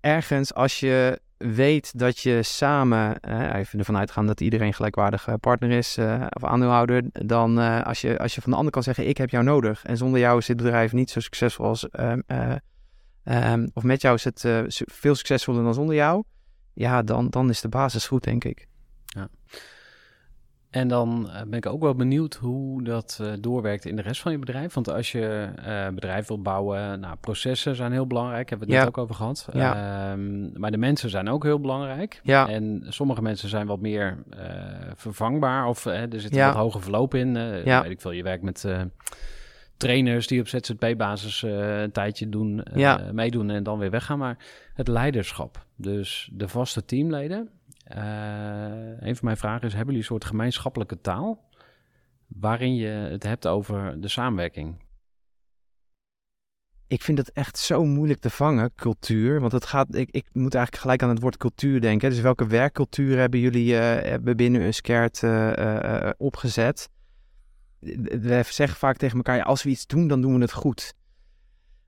[0.00, 3.20] ergens als je weet dat je samen,
[3.54, 7.02] even ervan uitgaan dat iedereen gelijkwaardige partner is eh, of aandeelhouder.
[7.12, 9.84] Dan eh, als, je, als je van de ander kan zeggen, ik heb jou nodig.
[9.84, 11.90] En zonder jou is dit bedrijf niet zo succesvol als...
[11.90, 12.54] ehm, eh,
[13.24, 14.40] ehm, of met jou is het
[14.74, 16.22] veel succesvoller dan zonder jou.
[16.74, 18.66] Ja, dan, dan is de basis goed, denk ik.
[20.70, 24.20] En dan eh, ben ik ook wel benieuwd hoe dat eh, doorwerkt in de rest
[24.20, 24.74] van je bedrijf.
[24.74, 28.82] Want als je eh bedrijf wil bouwen, nou, processen zijn heel belangrijk, hebben we het
[28.82, 28.88] Ja.
[28.88, 29.48] net ook over gehad.
[29.52, 30.10] Ja.
[30.12, 32.20] Ehm, maar de mensen zijn ook heel belangrijk.
[32.22, 32.48] Ja.
[32.48, 34.18] En sommige mensen zijn wat meer
[34.94, 36.46] vervangbaar of er zit Ja.
[36.46, 37.34] wat hoger verloop in.
[37.64, 38.66] Weet ik veel, je werkt met
[39.76, 43.00] trainers die op ZZP-basis een tijdje doen, Ja.
[43.12, 44.18] meedoen en dan weer weggaan.
[44.18, 44.36] Maar
[44.74, 47.48] het leiderschap, dus de vaste teamleden.
[47.88, 51.48] Eh, een van mijn vragen is, hebben jullie een soort gemeenschappelijke taal
[52.26, 54.86] waarin je het hebt over de samenwerking?
[56.86, 59.40] Ik vind het echt zo moeilijk te vangen, cultuur.
[59.40, 62.10] Want het gaat, ik, ik moet eigenlijk gelijk aan het woord cultuur denken.
[62.10, 66.88] Dus welke werkcultuur hebben jullie eh, hebben binnen een skert eh, opgezet?
[67.78, 70.94] We zeggen vaak tegen elkaar, als we iets doen, dan doen we het goed.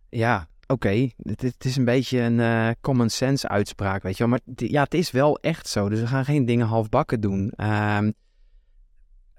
[0.08, 1.08] Ja, oké.
[1.22, 4.32] Het, het is een beetje een eh, common sense uitspraak, weet je wel.
[4.32, 5.88] Maar ja, het is wel echt zo.
[5.88, 7.52] Dus we gaan geen dingen halfbakken doen.
[7.56, 8.10] Ehm,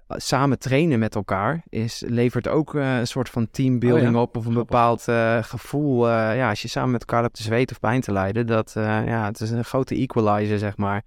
[0.07, 4.37] samen trainen met elkaar is, levert ook eh, een soort van teambuilding Oh ja, op
[4.37, 6.09] of een bepaald eh, gevoel.
[6.09, 9.25] ja, als je samen met elkaar hebt te zweten of pijn te lijden, dat, ja,
[9.25, 11.03] het is een grote equalizer, zeg maar.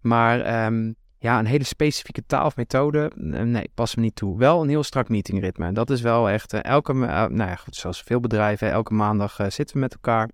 [0.00, 4.38] Maar ehm, ja, een hele specifieke taal of methode, nee, past me niet toe.
[4.38, 5.72] Wel een heel strak meetingritme.
[5.72, 9.38] Dat is wel echt, eh, elke, eh, nou ja, goed, zoals veel bedrijven, elke maandag
[9.38, 10.30] eh, zitten we met elkaar.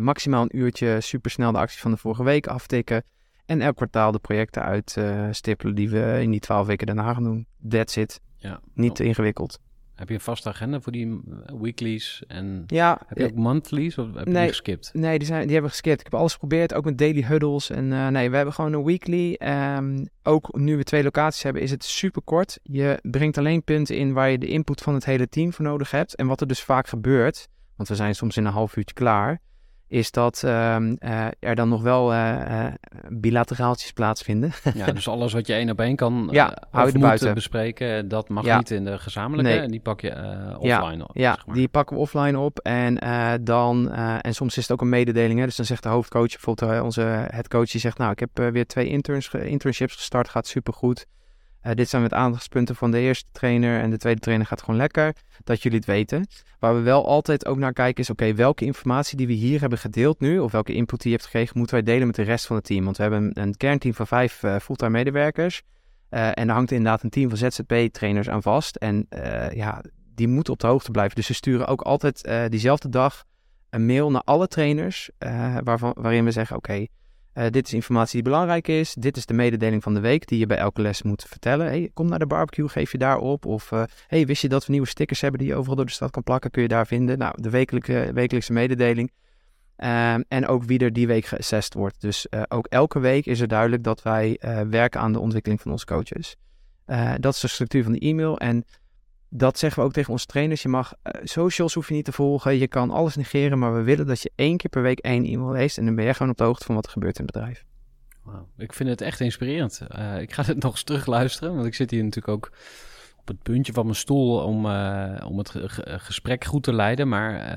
[0.00, 3.04] Maximaal een uurtje supersnel de acties van de vorige week aftikken.
[3.46, 7.46] En elk kwartaal de projecten uitstippelen die we in die twaalf weken daarna gaan doen.
[7.68, 8.20] That's it.
[8.36, 8.60] Ja.
[8.74, 9.58] Niet te ingewikkeld.
[9.94, 13.98] Heb je een vaste agenda voor die eh, weeklies en Ja, heb je ook monthlies
[13.98, 14.90] of heb je die geskipt?
[14.92, 15.98] Nee, die, zijn, die hebben we geskipt.
[15.98, 17.70] Ik heb alles geprobeerd, ook met daily huddles.
[17.70, 19.34] En eh, nee, we hebben gewoon een weekly.
[19.34, 22.58] Ehm, ook nu we twee locaties hebben, is het super kort.
[22.62, 25.90] Je brengt alleen punten in waar je de input van het hele team voor nodig
[25.90, 26.14] hebt.
[26.14, 29.40] En wat er dus vaak gebeurt, want we zijn soms in een half uurtje klaar,
[29.92, 32.72] is dat ehm, eh, er dan nog wel eh, eh,
[33.08, 34.52] bilateraaltjes plaatsvinden.
[34.74, 37.28] Ja, dus alles wat je één op één kan Ja, hou je of moet erbuiten.
[37.28, 38.56] eh, bespreken, dat mag Ja.
[38.56, 39.50] niet in de gezamenlijke.
[39.52, 39.60] Nee.
[39.60, 41.10] En die pak je eh, Ja, offline op.
[41.16, 41.54] Ja, zeg maar.
[41.56, 42.58] die pakken we offline op.
[42.58, 42.94] En
[43.44, 45.38] dan, en soms is het ook een mededeling.
[45.38, 45.44] Hè?
[45.44, 47.00] Dus dan zegt de hoofdcoach, bijvoorbeeld onze
[47.30, 51.06] headcoach, die zegt: Nou, ik heb weer twee interns, internships gestart, gaat supergoed.
[51.62, 54.76] Eh dit zijn met aandachtspunten van de eerste trainer en de tweede trainer gaat gewoon
[54.76, 55.14] lekker.
[55.44, 56.26] Dat jullie het weten.
[56.58, 59.78] Waar we wel altijd ook naar kijken is: oké, welke informatie die we hier hebben
[59.78, 62.46] gedeeld nu, of welke input die je hebt gekregen, moeten wij delen met de rest
[62.46, 62.84] van het team.
[62.84, 65.62] Want we hebben een, kernteam van vijf eh, fulltime medewerkers.
[66.08, 68.76] Eh, en daar hangt inderdaad een team van ZZP-trainers aan vast.
[68.76, 69.06] En
[69.54, 71.16] ja, die moeten op de hoogte blijven.
[71.16, 73.24] Dus we sturen ook altijd diezelfde dag
[73.70, 75.10] een mail naar alle trainers.
[75.64, 76.86] waarvan, waarin we zeggen: Oké,
[77.32, 78.94] eh, dit is informatie die belangrijk is.
[78.94, 81.66] Dit is de mededeling van de week die je bij elke les moet vertellen.
[81.66, 83.46] Hey, kom naar de barbecue, geef je daar op.
[83.46, 85.92] Of eh, hey, wist je dat we nieuwe stickers hebben die je overal door de
[85.92, 86.50] stad kan plakken?
[86.50, 87.18] Kun je daar vinden?
[87.18, 89.12] Nou, de wekelijke, wekelijkse mededeling.
[89.76, 92.00] Ehm, en ook wie er die week geassessed wordt.
[92.00, 95.70] Dus eh, ook elke week is er duidelijk dat wij werken aan de ontwikkeling van
[95.70, 96.36] onze coaches.
[97.16, 98.38] Dat is de structuur van de e-mail.
[98.38, 98.64] En
[99.34, 100.62] dat zeggen we ook tegen onze trainers.
[100.62, 102.56] Je mag eh, socials hoef je niet te volgen.
[102.56, 103.58] Je kan alles negeren.
[103.58, 105.78] Maar we willen dat je één keer per week één e-mail leest.
[105.78, 107.64] En dan ben je gewoon op de hoogte van wat er gebeurt in het bedrijf.
[108.56, 109.80] Ik vind het echt inspirerend.
[109.88, 112.52] Eh, ik ga het nog eens terug luisteren, want ik zit hier natuurlijk ook
[113.20, 116.72] op het puntje van mijn stoel om, eh, om het ge- ge- gesprek goed te
[116.72, 117.08] leiden.
[117.08, 117.56] Maar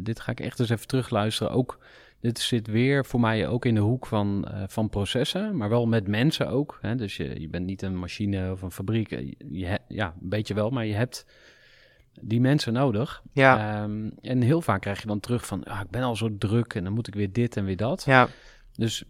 [0.00, 1.52] dit ga ik echt eens even terug luisteren.
[1.52, 1.78] Ook,
[2.20, 5.86] dit zit weer voor mij ook in de hoek van, eh, van processen, maar wel
[5.86, 6.78] met mensen ook.
[6.80, 6.94] Hè?
[6.94, 9.10] Dus je, je bent niet een machine of een fabriek.
[9.10, 11.26] Je, je ja, een beetje wel, maar je hebt
[12.20, 13.22] die mensen nodig.
[13.32, 16.36] Ja, Ehm, en heel vaak krijg je dan terug van, ah, ik ben al zo
[16.38, 18.02] druk en dan moet ik weer dit en weer dat.
[18.04, 18.28] ja.
[18.72, 19.04] Dus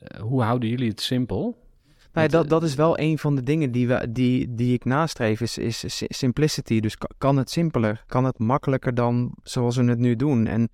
[0.00, 1.66] eh, hoe houden jullie het simpel?
[2.12, 4.84] Nee, dat, eh, dat is wel een van de dingen die, we, die, die ik
[4.84, 6.80] nastreef, is, is si- simplicity.
[6.80, 8.04] Dus ka- kan het simpeler?
[8.06, 10.46] Kan het makkelijker dan zoals we het nu doen?
[10.46, 10.68] En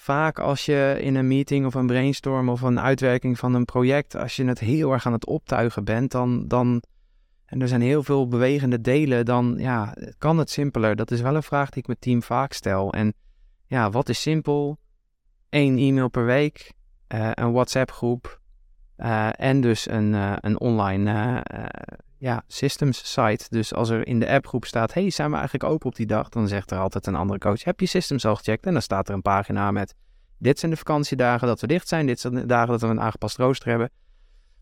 [0.00, 4.16] vaak als je in een meeting of een brainstorm of een uitwerking van een project,
[4.16, 6.82] als je het heel erg aan het optuigen bent, dan, dan
[7.44, 10.96] en er zijn heel veel bewegende delen, dan ja, kan het simpeler?
[10.96, 12.92] Dat is wel een vraag die ik mijn team vaak stel.
[12.92, 13.14] En
[13.66, 14.78] ja, wat is simpel?
[15.50, 16.72] Eén e-mail per week,
[17.06, 18.40] eh, een WhatsApp groep,
[18.96, 21.42] eh, en dus een, eh, een online
[22.18, 23.46] ja, systems site.
[23.48, 26.28] Dus als er in de appgroep staat, hey, zijn we eigenlijk open op die dag?
[26.28, 28.66] Dan zegt er altijd een andere coach, heb je systems al gecheckt?
[28.66, 29.94] En dan staat er een pagina met,
[30.38, 32.06] dit zijn de vakantiedagen dat we dicht zijn.
[32.06, 33.90] Dit zijn de dagen dat we een aangepast rooster hebben.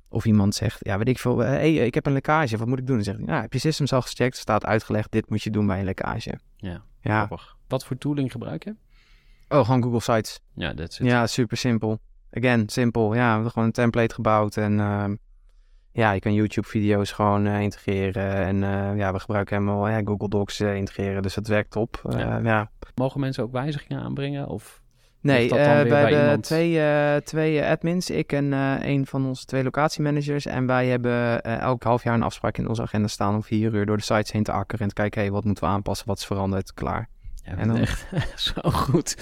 [0.09, 2.79] Of iemand zegt, ja, weet ik veel, hé, hey, ik heb een lekkage, wat moet
[2.79, 2.97] ik doen?
[2.97, 4.37] Dan zegt hij, nou, heb je systems al gecheckt?
[4.37, 6.39] Staat uitgelegd, dit moet je doen bij een lekkage.
[6.57, 7.57] Ja, Ja, grappig.
[7.69, 8.75] Wat voor tooling gebruik je?
[9.49, 10.41] oh, gewoon Google Sites.
[10.55, 10.97] Ja, dat is.
[10.99, 11.99] Ja, super simpel.
[12.33, 13.15] Again, simpel.
[13.15, 15.15] Ja, we hebben gewoon een template gebouwd en ehm,
[15.97, 18.33] ja, je kan YouTube-video's gewoon eh, integreren.
[18.33, 22.01] En eh, ja, we gebruiken helemaal ja, Google Docs eh, integreren, dus dat werkt top.
[22.09, 22.41] Eh, Ja.
[22.45, 22.71] ja.
[22.95, 24.49] Mogen mensen ook wijzigingen aanbrengen?
[24.49, 24.81] Of
[25.21, 26.43] Nee, bij hebben iemand?
[26.43, 28.53] twee, twee admins, ik en
[28.89, 30.47] een van onze twee locatiemanagers.
[30.47, 33.87] En wij hebben elk half jaar een afspraak in onze agenda staan om vier uur
[33.87, 36.19] door de sites heen te akkeren en te kijken, hey, wat moeten we aanpassen, wat
[36.19, 37.09] is veranderd, klaar.
[37.47, 38.07] Ja, En dan- echt
[38.55, 39.15] zo goed.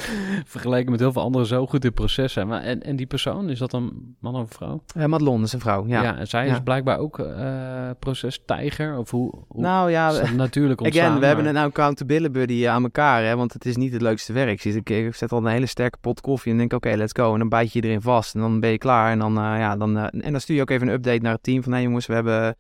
[0.45, 2.47] Vergeleken met heel veel anderen zo goed in processen.
[2.47, 4.83] Maar, en, en die persoon, is dat een man of vrouw?
[4.97, 6.03] Eh Madelon is een vrouw, ja.
[6.03, 6.53] Ja, en zij Ja.
[6.53, 8.99] is blijkbaar ook eh procestijger.
[8.99, 11.07] Of hoe, hoe nou ja, natuurlijk ontstaan?
[11.07, 14.33] Again, we hebben een accountability buddy aan elkaar, hè, want het is niet het leukste
[14.33, 14.65] werk.
[14.65, 17.33] Ik, ik zet al een hele sterke pot koffie en denk, oké, let's go.
[17.33, 19.11] En dan bijt je erin vast en dan ben je klaar.
[19.11, 21.33] En dan, eh, ja, dan, eh, en dan stuur je ook even een update naar
[21.33, 22.55] het team van, hé jongens, we hebben een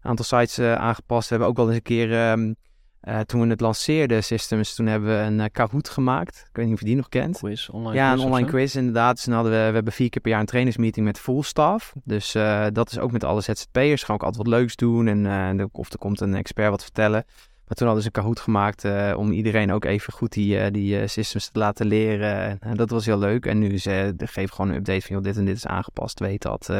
[0.00, 1.22] aantal sites eh, aangepast.
[1.28, 2.52] We hebben ook wel eens een keer, ehm,
[3.00, 6.44] eh, toen we het lanceerden, Systems, toen hebben we een eh, Kahoot gemaakt.
[6.48, 7.38] Ik weet niet of je die nog kent.
[7.38, 9.14] quiz, online Ja, een quiz online quiz inderdaad.
[9.14, 11.92] Dus dan hadden we, we hebben vier keer per jaar een trainersmeeting met full staff.
[12.04, 14.02] Dus eh, dat is ook met alle ZZP'ers.
[14.02, 15.06] Gaan ook altijd wat leuks doen.
[15.26, 17.24] En, of er komt een expert wat vertellen.
[17.66, 21.48] Maar toen hadden ze een Kahoot gemaakt om iedereen ook even goed die, die systems
[21.48, 22.58] te laten leren.
[22.60, 23.46] En, dat was heel leuk.
[23.46, 26.20] En nu ze geven gewoon een update van joh, dit en dit is aangepast.
[26.20, 26.70] Weet dat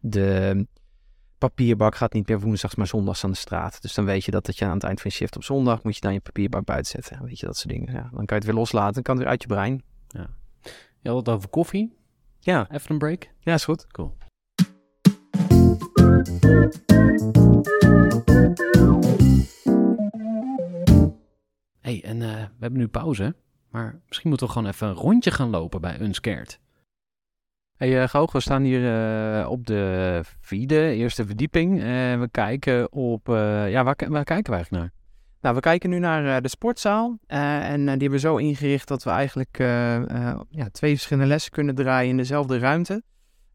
[0.00, 0.66] de
[1.38, 3.82] papierbak gaat niet meer woensdags, maar zondags aan de straat.
[3.82, 5.82] Dus dan weet je dat, dat je aan het eind van je shift op zondag
[5.82, 7.24] moet je dan je papierbak buiten zetten.
[7.24, 7.92] Weet je, dat soort dingen.
[7.92, 8.94] Ja, dan kan je het weer loslaten.
[8.94, 9.82] Dan kan het weer uit je brein.
[11.00, 11.96] Je had het over koffie.
[12.40, 13.30] Ja, Even een break.
[13.40, 13.86] ja is goed.
[13.86, 14.16] Cool.
[21.80, 23.36] hey, en eh, we hebben nu pauze.
[23.70, 26.60] Maar misschien moeten we gewoon even een rondje gaan lopen bij Unscared.
[27.76, 28.84] Hey uh, Goog, we staan hier
[29.40, 31.82] eh, op de vierde, eerste verdieping.
[31.82, 33.28] En we kijken op...
[33.28, 34.92] eh, ja, waar, waar kijken we eigenlijk naar?
[35.40, 37.18] Nou, we kijken nu naar eh, de sportzaal.
[37.26, 40.92] eh, en eh, die hebben we zo ingericht dat we eigenlijk eh, eh, ja, twee
[40.92, 43.02] verschillende lessen kunnen draaien in dezelfde ruimte.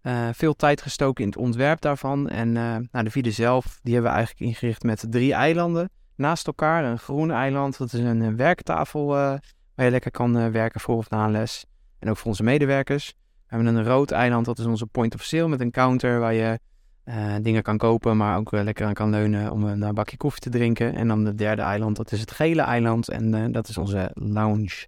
[0.01, 2.30] Eh, veel tijd gestoken in het ontwerp daarvan.
[2.30, 6.47] En eh nou, de vierde zelf, die hebben we eigenlijk ingericht met drie eilanden naast
[6.47, 6.84] elkaar.
[6.84, 9.34] Een groen eiland, dat is een, eh, werktafel eh,
[9.76, 11.65] waar je lekker kan eh, werken voor of na een les.
[11.99, 13.13] En ook voor onze medewerkers.
[13.52, 16.34] We hebben een rood eiland, dat is onze point of sale met een counter waar
[16.34, 16.60] je
[17.04, 20.18] eh, dingen kan kopen, maar ook eh, lekker aan kan leunen om een, een bakje
[20.18, 20.95] koffie te drinken.
[20.95, 24.12] En dan de derde eiland, dat is het gele eiland en eh, dat is onze
[24.14, 24.88] lounge.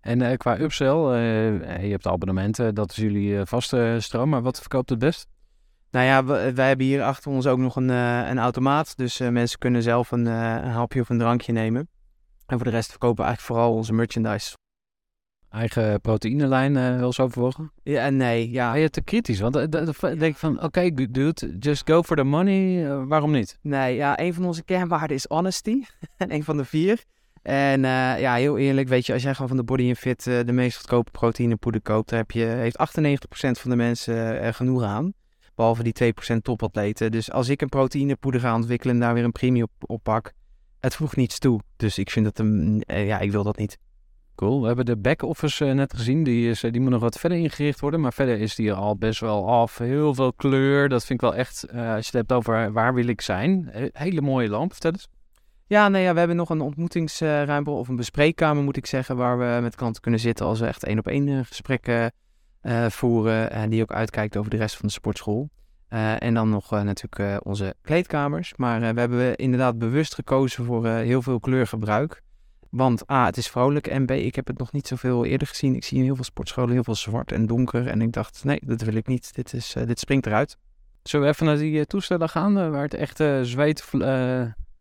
[0.00, 0.96] En qua upsell,
[1.84, 4.28] je hebt abonnementen, dat is jullie vaste stroom.
[4.28, 5.26] Maar wat verkoopt het best?
[5.90, 9.58] Nou ja, we- wij hebben hier achter ons ook nog een, een automaat, dus mensen
[9.58, 11.88] kunnen zelf een, een hapje of een drankje nemen.
[12.46, 14.56] En voor de rest verkopen we eigenlijk vooral onze merchandise.
[15.50, 17.72] Eigen proteïnelijn eh wel eens overwogen?
[17.82, 19.40] Ja, en nee, ja, Ben je te kritisch?
[19.40, 22.90] Want eh, dan dan denk ik van, oké dude, just go for the money.
[22.90, 23.58] Eh, waarom niet?
[23.62, 25.82] Nee, ja, een van onze kernwaarden is honesty.
[26.18, 27.04] een van de vier.
[27.42, 27.80] En
[28.20, 30.76] ja, heel eerlijk, weet je, als jij gewoon van de Body and Fit de meest
[30.76, 35.12] goedkope proteïnepoeder koopt, daar heb je, heeft 98% van de mensen er genoeg aan.
[35.54, 37.10] Behalve die 2% topatleten.
[37.10, 40.32] Dus als ik een proteïnepoeder ga ontwikkelen en daar weer een premie op, op pak,
[40.80, 41.60] het voegt niets toe.
[41.76, 43.78] Dus ik vind dat een, ja, ik wil dat niet.
[44.40, 46.22] We hebben de back-office eh, net gezien.
[46.22, 48.00] Die, is, eh, die moet nog wat verder ingericht worden.
[48.00, 49.78] Maar verder is die al best wel af.
[49.78, 50.88] Heel veel kleur.
[50.88, 53.70] Dat vind ik wel echt, eh, als je het hebt over waar wil ik zijn.
[53.92, 54.72] Hele mooie lamp.
[54.72, 55.08] Vertel eens.
[55.66, 59.38] Ja, nee, ja, we hebben nog een ontmoetingsruimte of een bespreekkamer moet ik zeggen, waar
[59.38, 62.12] we met klanten kunnen zitten als we echt één op één gesprekken
[62.88, 65.50] voeren en die ook uitkijkt over de rest van de sportschool.
[66.18, 68.52] En dan nog natuurlijk onze kleedkamers.
[68.56, 72.22] Maar we hebben inderdaad bewust gekozen voor heel veel kleurgebruik.
[72.70, 75.74] Want A, het is vrolijk en B, ik heb het nog niet zoveel eerder gezien.
[75.74, 77.86] Ik zie in heel veel sportscholen heel veel zwart en donker.
[77.86, 79.34] En ik dacht, nee, dat wil ik niet.
[79.34, 80.56] Dit, is, eh, dit springt eruit.
[81.02, 83.90] Zullen we even naar die eh, toestellen gaan, eh, waar het echt zweet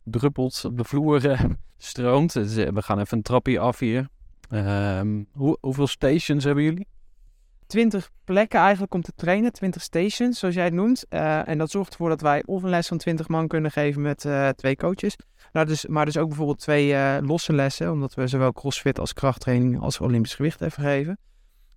[0.04, 1.38] druppelt op de vloer
[1.78, 2.34] stroomt.
[2.34, 4.08] Dus, we gaan even een trapje af hier.
[4.50, 6.88] Ehm, hoe, hoeveel stations hebben jullie?
[7.70, 11.06] 20 plekken eigenlijk om te trainen, 20 stations zoals jij het noemt.
[11.10, 14.02] Eh, en dat zorgt ervoor dat wij of een les van 20 man kunnen geven
[14.02, 15.16] met eh, twee coaches.
[15.52, 19.14] Nou, dus, maar dus ook bijvoorbeeld twee eh, losse lessen, omdat we zowel crossfit als
[19.14, 21.20] krachttraining als olympisch gewicht even geven.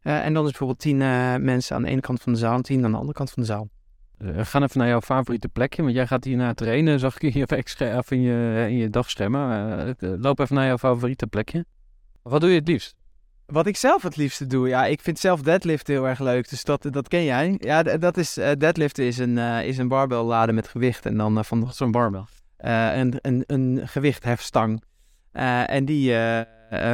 [0.02, 2.62] En dan is bijvoorbeeld 10 eh, mensen aan de ene kant van de zaal en
[2.62, 3.68] 10 aan de andere kant van de zaal.
[4.18, 7.34] We gaan even naar jouw favoriete plekje, want jij gaat hier naar trainen, zag ik
[7.34, 7.46] in je,
[8.08, 9.96] in je, in je dagschermen.
[9.98, 11.64] Eh, loop even naar jouw favoriete plekje.
[12.22, 13.01] Wat doe je het liefst?
[13.46, 16.64] Wat ik zelf het liefste doe, ja, ik vind zelf deadliften heel erg leuk, dus
[16.64, 17.54] dat, dat ken jij.
[17.58, 21.16] Ja, dat is, eh, deadliften is een, eh, is een barbell laden met gewicht en
[21.16, 22.26] dan eh, van Zo'n barbel.
[22.56, 24.82] een, een, een gewichthefstang.
[25.32, 26.14] En die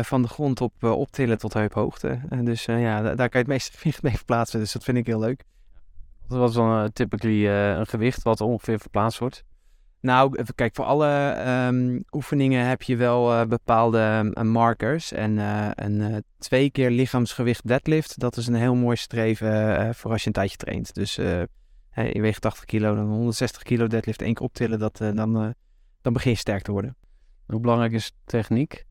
[0.03, 2.21] van de grond op optillen tot heuphoogte.
[2.43, 4.61] Dus ja, da- daar kan je het meeste gewicht mee verplaatsen.
[4.61, 5.43] Dus dat vind ik heel leuk.
[6.29, 7.47] Wat is dan uh, typically
[7.79, 9.45] een gewicht wat ongeveer verplaatst wordt?
[10.01, 15.13] Nou, kijk, voor alle ehm, oefeningen heb je wel eh, bepaalde eh, markers.
[15.13, 20.21] En eh, een twee keer lichaamsgewicht deadlift, dat is een heel mooi streven voor als
[20.21, 20.95] je een tijdje traint.
[20.95, 21.15] Dus
[21.95, 25.55] je weegt 80 kilo, dan 160 kilo deadlift één keer optillen, dat, dan,
[26.03, 26.97] dan begin je sterk te worden.
[27.47, 28.85] Hoe belangrijk is techniek?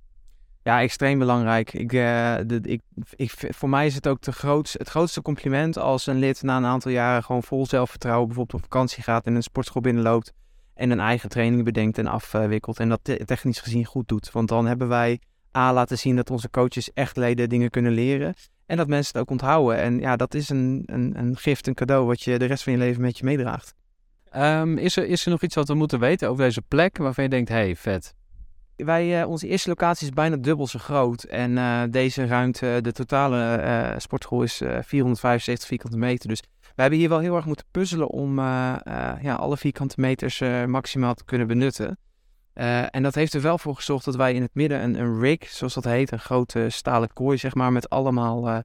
[0.64, 1.74] Ja, extreem belangrijk.
[1.74, 2.82] Ik, de, ik,
[3.16, 4.32] ik, voor mij is het ook de
[4.72, 8.70] het grootste compliment als een lid na een aantal jaren gewoon vol zelfvertrouwen bijvoorbeeld op
[8.72, 10.34] vakantie gaat en een sportschool binnenloopt
[10.78, 14.32] en een eigen training bedenkt en afwikkelt en dat te- technisch gezien goed doet.
[14.32, 15.19] Want dan hebben wij
[15.57, 18.34] A laten zien dat onze coaches echt leden dingen kunnen leren
[18.65, 19.78] en dat mensen het ook onthouden.
[19.78, 22.73] En ja, dat is een, een, een gift, een cadeau wat je de rest van
[22.73, 23.73] je leven met je meedraagt.
[24.30, 27.23] Ehm, is, er, is er nog iets wat we moeten weten over deze plek waarvan
[27.23, 28.15] je denkt, hey, vet.
[28.75, 31.23] Wij, eh, onze eerste locatie is bijna dubbel zo groot.
[31.23, 36.30] En eh, deze ruimte, de totale eh, sportschool is eh, 475 vierkante meter.
[36.30, 36.43] Dus
[36.78, 40.41] we hebben hier wel heel erg moeten puzzelen om eh, eh, ja, alle vierkante meters
[40.41, 41.97] eh, maximaal te kunnen benutten.
[42.91, 45.49] En dat heeft er wel voor gezorgd dat wij in het midden een, een rig,
[45.49, 48.63] zoals dat heet, een grote stalen kooi, zeg maar, met allemaal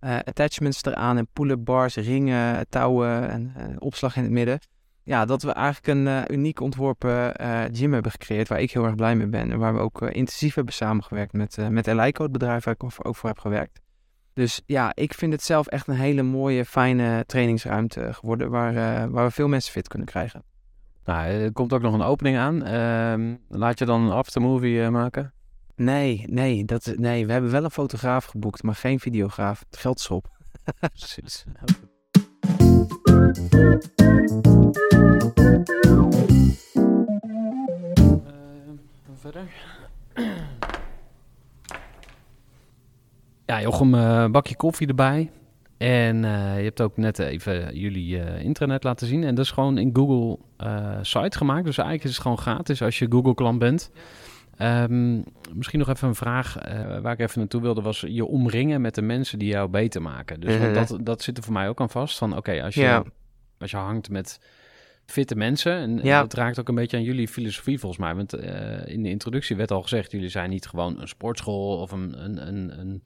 [0.00, 4.58] attachments eraan en pull-up bars, ringen, touwen en opslag in het midden
[5.02, 7.34] ja, dat we eigenlijk een uniek ontworpen
[7.72, 9.50] gym hebben gecreëerd waar ik heel erg blij mee ben.
[9.50, 13.16] En waar we ook intensief hebben samengewerkt met, met Eleiko, het bedrijf waar ik ook
[13.16, 13.80] voor heb gewerkt.
[14.38, 19.04] Dus ja, ik vind het zelf echt een hele mooie, fijne trainingsruimte geworden waar, uh,
[19.10, 20.42] waar we veel mensen fit kunnen krijgen.
[21.04, 22.64] Nou, er komt ook nog een opening aan.
[22.64, 25.32] Ehm, laat je dan een aftermovie uh, maken?
[25.76, 29.64] Nee, nee, dat, nee, we hebben wel een fotograaf geboekt, maar geen videograaf.
[29.70, 30.28] Het geld is op.
[30.80, 31.44] Precies.
[39.20, 39.48] verder.
[43.48, 45.30] Ja, Jochem, uh, bakje koffie erbij.
[45.78, 49.24] En uh, je hebt ook net even jullie uh, intranet laten zien.
[49.24, 51.64] En dat is gewoon in Google uh, site gemaakt.
[51.64, 53.90] Dus eigenlijk is het gewoon gratis als je Google klant bent.
[54.56, 55.20] Ehm,
[55.54, 58.94] misschien nog even een vraag eh, waar ik even naartoe wilde, was je omringen met
[58.94, 60.40] de mensen die jou beter maken.
[60.40, 60.72] Dus Mhm.
[60.72, 62.18] dat, dat zit er voor mij ook aan vast.
[62.18, 63.04] Van oké, als, je, Ja.
[63.58, 64.40] als je hangt met
[65.06, 66.22] fitte mensen, en, en Ja.
[66.22, 68.14] het raakt ook een beetje aan jullie filosofie volgens mij.
[68.14, 71.92] Want eh, in de introductie werd al gezegd, jullie zijn niet gewoon een sportschool of
[71.92, 73.02] een, een, een, een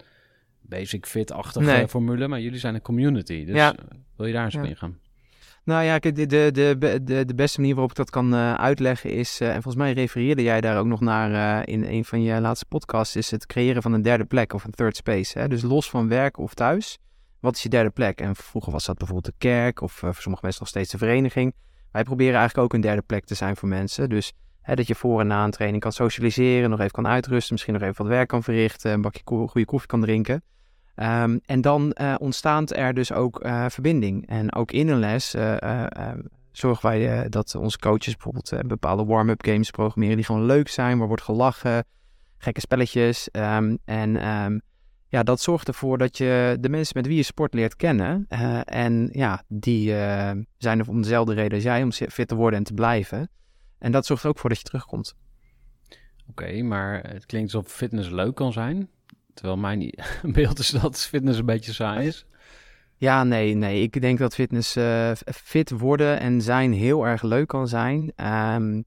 [0.73, 1.89] basic fit-achtige Nee.
[1.89, 3.45] formule, maar jullie zijn een community.
[3.45, 3.75] Dus Ja.
[3.75, 3.85] eh,
[4.16, 4.62] wil je daar eens Ja.
[4.62, 4.99] ingaan?
[5.64, 9.41] Nou ja, de, de, de, de, beste manier waarop ik dat kan eh, uitleggen is,
[9.41, 12.66] eh, en volgens mij refereerde jij daar ook nog naar in een van je laatste
[12.66, 15.39] podcasts, is het creëren van een derde plek of een third space.
[15.39, 15.49] Hè?
[15.49, 16.99] Dus los van werk of thuis,
[17.41, 18.20] wat is je derde plek?
[18.20, 21.55] En vroeger was dat bijvoorbeeld de kerk of voor sommige mensen nog steeds de vereniging.
[21.93, 24.09] Wij proberen eigenlijk ook een derde plek te zijn voor mensen.
[24.09, 27.53] Dus hè, dat je voor en na een training kan socialiseren, nog even kan uitrusten,
[27.53, 30.43] misschien nog even wat werk kan verrichten, een bakje goede koffie kan drinken.
[30.95, 34.28] Ehm, en dan eh, ontstaat er dus ook eh, verbinding.
[34.28, 36.18] En ook in een les eh, eh, eh,
[36.51, 41.07] zorgen wij dat onze coaches bijvoorbeeld bepaalde warm-up games programmeren die gewoon leuk zijn, waar
[41.09, 41.84] wordt gelachen,
[42.38, 43.30] gekke spelletjes.
[43.30, 44.59] ehm, en ehm,
[45.09, 48.26] ja, dat zorgt ervoor dat je de mensen met wie je sport leert kennen.
[48.64, 49.90] en ja, die
[50.59, 53.30] zijn er om dezelfde reden als jij, om fit te worden en te blijven.
[53.78, 55.14] En dat zorgt er ook voor dat je terugkomt.
[56.28, 58.88] Oké, maar het klinkt alsof fitness leuk kan zijn.
[59.35, 59.93] Terwijl mijn
[60.33, 62.26] beeld is dat fitness een beetje saai is.
[62.97, 63.83] Ja, nee, nee.
[63.83, 68.12] Ik denk dat fitness eh, fit worden en zijn heel erg leuk kan zijn.
[68.16, 68.83] ehm,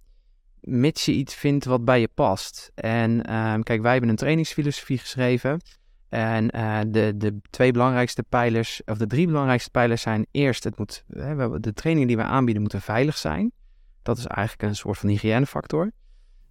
[0.60, 2.72] mits je iets vindt wat bij je past.
[2.76, 5.62] En ehm, kijk, wij hebben een trainingsfilosofie geschreven.
[6.10, 10.78] En eh, de, de twee belangrijkste pijlers, of de drie belangrijkste pijlers zijn eerst, het
[10.78, 11.04] moet,
[11.62, 13.52] de trainingen die we aanbieden moeten veilig zijn.
[14.02, 15.92] Dat is eigenlijk een soort van hygiënefactor.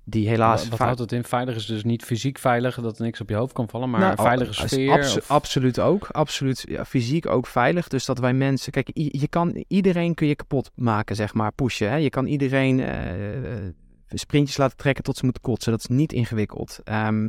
[0.06, 1.24] Die helaas Wat, houdt het in?
[1.24, 4.00] Veilig is dus niet fysiek veilig, dat er niks op je hoofd kan vallen, maar
[4.00, 4.92] Nou, veilige sfeer.
[4.92, 6.08] abso- of- Absoluut ook.
[6.08, 6.64] Absoluut.
[6.68, 7.88] Ja, fysiek ook veilig.
[7.88, 8.72] Dus dat wij mensen.
[8.72, 11.52] Kijk, je kan, iedereen kun je kapot maken, zeg maar.
[11.52, 11.90] Pushen.
[11.90, 11.96] Hè?
[11.96, 13.72] Je kan iedereen eh, eh,
[14.08, 15.72] sprintjes laten trekken tot ze moeten kotsen.
[15.72, 16.80] Dat is niet ingewikkeld.
[16.84, 17.28] Ehm,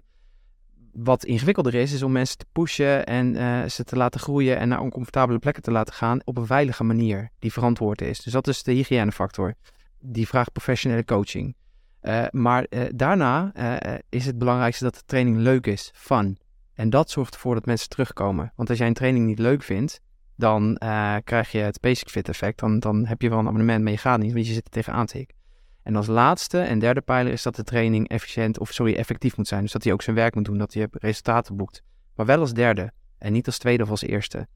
[0.94, 4.68] wat ingewikkelder is, is om mensen te pushen en eh, ze te laten groeien en
[4.68, 8.20] naar oncomfortabele plekken te laten gaan op een veilige manier die verantwoord is.
[8.24, 9.54] Dus dat is de hygiënefactor.
[10.00, 11.56] Die vraagt professionele coaching.
[12.06, 16.38] Eh, maar eh, daarna eh, is het belangrijkste dat de training leuk is, fun.
[16.74, 18.52] En dat zorgt ervoor dat mensen terugkomen.
[18.56, 20.02] Want als jij een training niet leuk vindt,
[20.36, 20.78] dan
[21.24, 22.60] krijg je het basic fit effect.
[22.60, 24.72] Dan, dan heb je wel een abonnement, maar je gaat niet, want je zit er
[24.72, 25.38] tegenaan te hikken.
[25.84, 29.48] En als laatste en derde pijler is dat de training efficiënt, of sorry, effectief moet
[29.48, 29.62] zijn.
[29.62, 31.84] Dus dat hij ook zijn werk moet doen, dat hij resultaten boekt.
[32.16, 34.48] Maar wel als derde en niet als tweede of als eerste.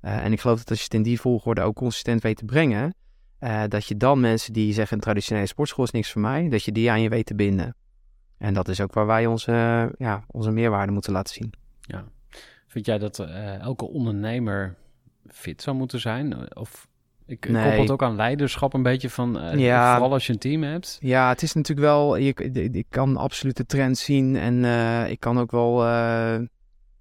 [0.00, 2.94] En ik geloof dat als je het in die volgorde ook consistent weet te brengen,
[3.38, 6.64] eh, dat je dan mensen die zeggen een traditionele sportschool is niks voor mij, dat
[6.64, 7.76] je die aan je weet te binden.
[8.38, 11.52] En dat is ook waar wij onze, eh, ja, onze meerwaarde moeten laten zien.
[11.80, 12.04] Ja.
[12.66, 14.76] Vind jij dat eh, elke ondernemer
[15.26, 16.56] fit zou moeten zijn?
[16.56, 16.88] Of
[17.26, 17.62] ik ik Nee.
[17.62, 19.92] koppel het ook aan leiderschap een beetje van, Ja.
[19.92, 20.98] vooral als je een team hebt.
[21.00, 22.34] Ja, het is natuurlijk wel, je,
[22.72, 24.64] ik kan absoluut de trend zien en
[25.10, 25.84] ik kan ook wel,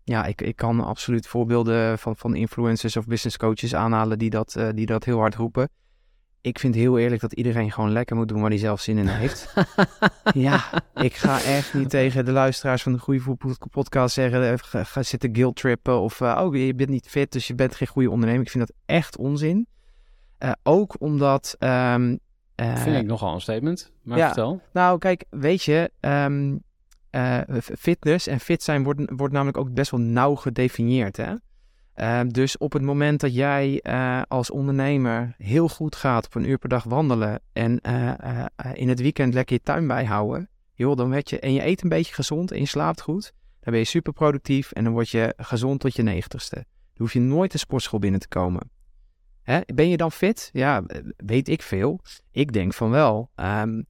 [0.03, 4.59] ja, ik, ik kan absoluut voorbeelden van, van influencers of business coaches aanhalen die dat,
[4.73, 5.69] die dat heel hard roepen.
[6.41, 9.07] Ik vind heel eerlijk dat iedereen gewoon lekker moet doen waar hij zelf zin in
[9.07, 9.53] heeft.
[10.33, 10.63] ja,
[10.95, 14.83] ik ga echt niet tegen de luisteraars van de Goede Voet podcast zeggen, eh, ga,
[14.83, 17.87] ga zitten guilt trippen of, eh, oh, je bent niet fit, dus je bent geen
[17.87, 18.41] goede ondernemer.
[18.41, 19.67] Ik vind dat echt onzin.
[20.37, 21.55] Eh, ook omdat...
[22.55, 24.25] eh, Vind ik nogal een statement, maar ja.
[24.25, 24.61] vertel.
[24.73, 26.55] nou, kijk, weet je, ehm,
[27.09, 31.17] eh, fitness en fit zijn wordt, wordt namelijk ook best wel nauw gedefinieerd.
[31.17, 31.33] Hè?
[31.97, 36.49] Ehm, dus op het moment dat jij eh, als ondernemer heel goed gaat op een
[36.49, 40.95] uur per dag wandelen en eh, eh, in het weekend lekker je tuin bijhouden, joh,
[40.95, 43.79] dan werd je, en je eet een beetje gezond en je slaapt goed, dan ben
[43.79, 46.55] je super productief en dan word je gezond tot je negentigste.
[46.55, 46.65] Dan
[46.97, 48.69] hoef je nooit de sportschool binnen te komen.
[49.41, 49.59] Hè?
[49.65, 50.49] Ben je dan fit?
[50.53, 50.83] Ja,
[51.17, 51.99] weet ik veel.
[52.31, 53.29] Ik denk van wel.
[53.35, 53.81] Ehm,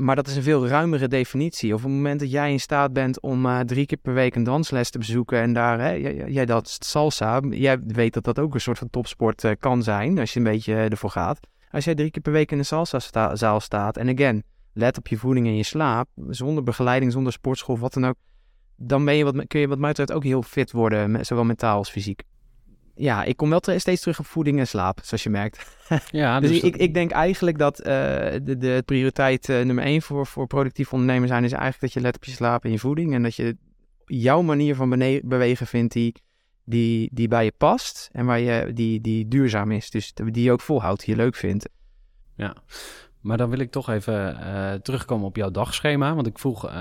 [0.00, 1.74] maar dat is een veel ruimere definitie.
[1.74, 4.42] Op het moment dat jij in staat bent om eh, drie keer per week een
[4.42, 5.90] dansles te bezoeken en daar, hè,
[6.26, 10.18] jij, dat salsa, jij weet dat dat ook een soort van topsport eh, kan zijn
[10.18, 11.40] als je een beetje eh, ervoor gaat.
[11.70, 14.42] Als jij drie keer per week in een salsa-zaal staat en again,
[14.72, 18.16] let op je voeding en je slaap, zonder begeleiding, zonder sportschool wat dan ook,
[18.76, 21.76] dan ben je wat, kun je wat mij betreft ook heel fit worden, zowel mentaal
[21.76, 22.22] als fysiek.
[22.94, 25.78] Ja, ik kom wel te- steeds terug op voeding en slaap, zoals je merkt.
[26.10, 27.84] Ja, Dus, dus ik, ik denk eigenlijk dat eh,
[28.42, 31.44] de, de prioriteit eh, nummer één voor, voor productief ondernemer zijn...
[31.44, 33.14] is eigenlijk dat je let op je slaap en je voeding...
[33.14, 33.56] en dat je
[34.04, 34.88] jouw manier van
[35.24, 36.14] bewegen vindt die,
[36.64, 38.08] die, die bij je past...
[38.12, 39.90] en waar je, die, die duurzaam is.
[39.90, 41.68] Dus die je ook volhoudt, die je leuk vindt.
[42.36, 42.56] Ja,
[43.20, 46.14] maar dan wil ik toch even eh, terugkomen op jouw dagschema.
[46.14, 46.74] Want ik vroeg, eh,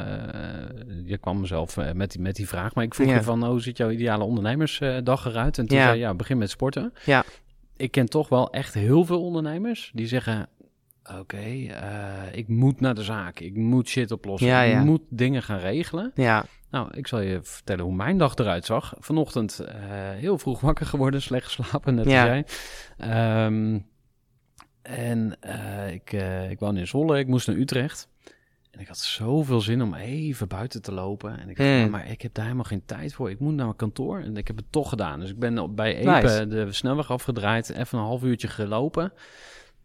[1.05, 3.15] je kwam mezelf eh, met, die, met die vraag, maar ik vroeg Ja.
[3.15, 5.57] je van, oh, hoe ziet jouw ideale ondernemersdag eruit?
[5.57, 5.83] En toen Ja.
[5.83, 6.93] zei je, ja, begin met sporten.
[7.05, 7.23] Ja.
[7.77, 10.47] Ik ken toch wel echt heel veel ondernemers die zeggen,
[11.19, 11.43] oké,
[12.31, 13.39] ik moet naar de zaak.
[13.39, 14.47] Ik moet shit oplossen.
[14.49, 14.61] Ja.
[14.63, 16.11] Ik moet dingen gaan regelen.
[16.15, 18.93] Ja, Nou, ik zal je vertellen hoe mijn dag eruit zag.
[18.99, 19.61] Vanochtend
[20.15, 22.21] heel vroeg wakker geworden, slecht geslapen, net Ja.
[22.21, 22.45] als jij.
[22.97, 23.79] Ehm,
[24.81, 28.07] en eh, ik, eh, ik woon in Zwolle, ik moest naar Utrecht.
[28.71, 31.39] En ik had zoveel zin om even buiten te lopen.
[31.39, 31.89] En ik dacht, Hmm.
[31.89, 33.29] maar ik heb daar helemaal geen tijd voor.
[33.29, 34.19] Ik moet naar mijn kantoor.
[34.19, 35.19] En ik heb het toch gedaan.
[35.19, 36.47] Dus ik ben bij Epe Nice.
[36.47, 37.69] de snelweg afgedraaid.
[37.69, 39.13] Even een half uurtje gelopen.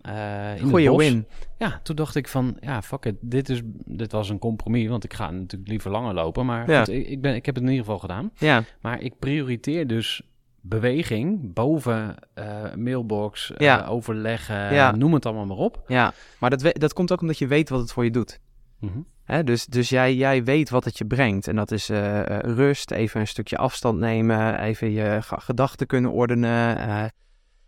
[0.02, 0.96] In het goeie bos.
[0.98, 1.26] win.
[1.58, 3.14] Ja, toen dacht ik van, ja, fuck it.
[3.20, 4.88] Dit, is, dit was een compromis.
[4.88, 6.46] Want ik ga natuurlijk liever langer lopen.
[6.46, 6.78] Maar Ja.
[6.84, 8.30] goed, ik, ik, ben, ik heb het in ieder geval gedaan.
[8.38, 10.22] Ja, Maar ik prioriteer dus
[10.66, 14.96] beweging boven eh, mailbox, eh, overleggen, Ja.
[14.96, 15.82] noem het allemaal maar op.
[15.86, 16.12] ja.
[16.38, 18.40] Maar dat, dat komt ook omdat je weet wat het voor je doet.
[18.80, 18.98] Mhm.
[19.24, 21.48] Hè, dus dus jij, jij weet wat het je brengt.
[21.48, 26.10] En dat is eh, rust, even een stukje afstand nemen, even je ge- gedachten kunnen
[26.10, 26.76] ordenen.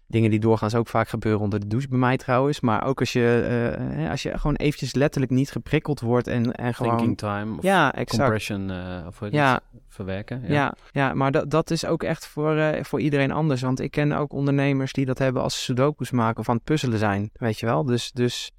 [0.06, 2.60] Dingen die doorgaans ook vaak gebeuren onder de douche bij mij trouwens.
[2.60, 6.52] Maar ook als je, eh, eh, als je gewoon eventjes letterlijk niet geprikkeld wordt en,
[6.52, 6.96] en gewoon...
[6.96, 8.22] Thinking time of ja, exact.
[8.22, 9.82] compression eh, of Ja, het?
[9.88, 10.42] verwerken.
[10.48, 13.62] Ja, ja, maar dat, dat is ook echt voor, voor iedereen anders.
[13.62, 16.64] Want ik ken ook ondernemers die dat hebben als ze sudokus maken of aan het
[16.64, 17.84] puzzelen zijn, weet je wel.
[17.84, 18.50] Dus, dus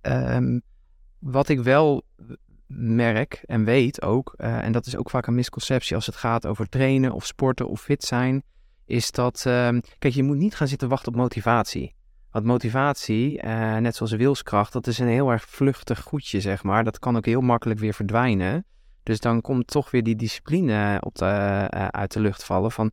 [0.00, 0.58] ehm,
[1.18, 2.02] wat ik wel
[2.66, 6.68] merk en weet ook, en dat is ook vaak een misconceptie als het gaat over
[6.68, 8.42] trainen of sporten of fit zijn,
[8.90, 11.94] is dat, ehm, kijk, je moet niet gaan zitten wachten op motivatie.
[12.30, 16.84] Want motivatie, eh, net zoals wilskracht, dat is een heel erg vluchtig goedje, zeg maar.
[16.84, 18.64] Dat kan ook heel makkelijk weer verdwijnen.
[19.02, 22.72] Dus dan komt toch weer die discipline op de, eh, uit de lucht vallen.
[22.72, 22.90] Van,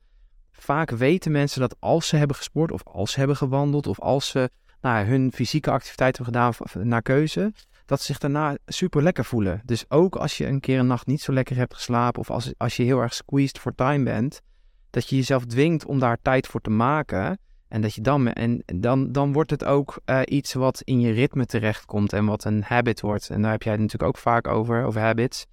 [0.51, 4.27] vaak weten mensen dat als ze hebben gesport of als ze hebben gewandeld of als
[4.27, 4.49] ze
[4.81, 7.53] nou, hun fysieke activiteit hebben gedaan naar keuze,
[7.85, 9.61] dat ze zich daarna super lekker voelen.
[9.65, 12.53] Dus ook als je een keer een nacht niet zo lekker hebt geslapen of als,
[12.57, 14.41] als je heel erg squeezed for time bent,
[14.89, 17.39] dat je jezelf dwingt om daar tijd voor te maken.
[17.67, 21.11] En dat je dan, en dan, dan wordt het ook eh, iets wat in je
[21.11, 23.29] ritme terechtkomt en wat een habit wordt.
[23.29, 25.45] En daar heb jij het natuurlijk ook vaak over, over habits.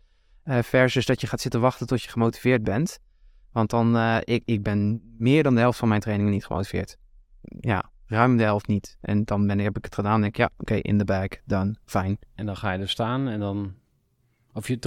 [0.43, 2.99] Eh, versus dat je gaat zitten wachten tot je gemotiveerd bent.
[3.53, 6.97] Want dan, eh, ik, ik ben meer dan de helft van mijn trainingen niet gemotiveerd.
[7.61, 8.99] Ja, ruim de helft niet.
[9.01, 11.29] En dan ben, heb ik het gedaan en denk ik, ja, oké, in de bag,
[11.45, 12.19] dan fijn.
[12.35, 13.75] En dan ga je er staan en dan...
[14.57, 14.79] Of je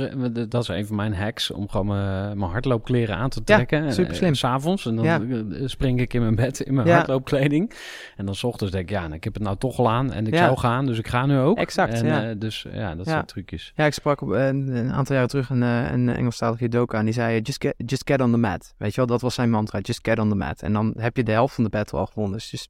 [0.50, 3.94] dat is een van mijn hacks, om gewoon mijn, mijn hardloopkleren aan te Ja, trekken.
[3.94, 4.34] super slim.
[4.36, 4.86] S S'avonds.
[4.86, 5.22] En dan Ja.
[5.22, 6.96] eh, spring ik in mijn bed in mijn Ja.
[6.96, 7.74] hardloopkleding.
[8.16, 10.12] En dan 's ochtends denk ik, ja, nou, ik heb het nou toch al aan.
[10.12, 10.46] En ik Ja.
[10.46, 11.58] zou gaan, dus ik ga nu ook.
[11.58, 12.30] Exact, en, ja.
[12.30, 13.12] eh, dus ja, dat Ja.
[13.12, 13.72] zijn trucjes.
[13.76, 17.06] Ja, ik sprak op, een, een aantal jaren terug een, eh, een Engelstalige judoka en
[17.06, 18.74] die zei, just get, just get on the mat.
[18.78, 20.62] Weet je wel, dat was zijn mantra, just get on the mat.
[20.62, 22.38] En dan heb je de helft van de battle al gewonnen.
[22.38, 22.70] Dus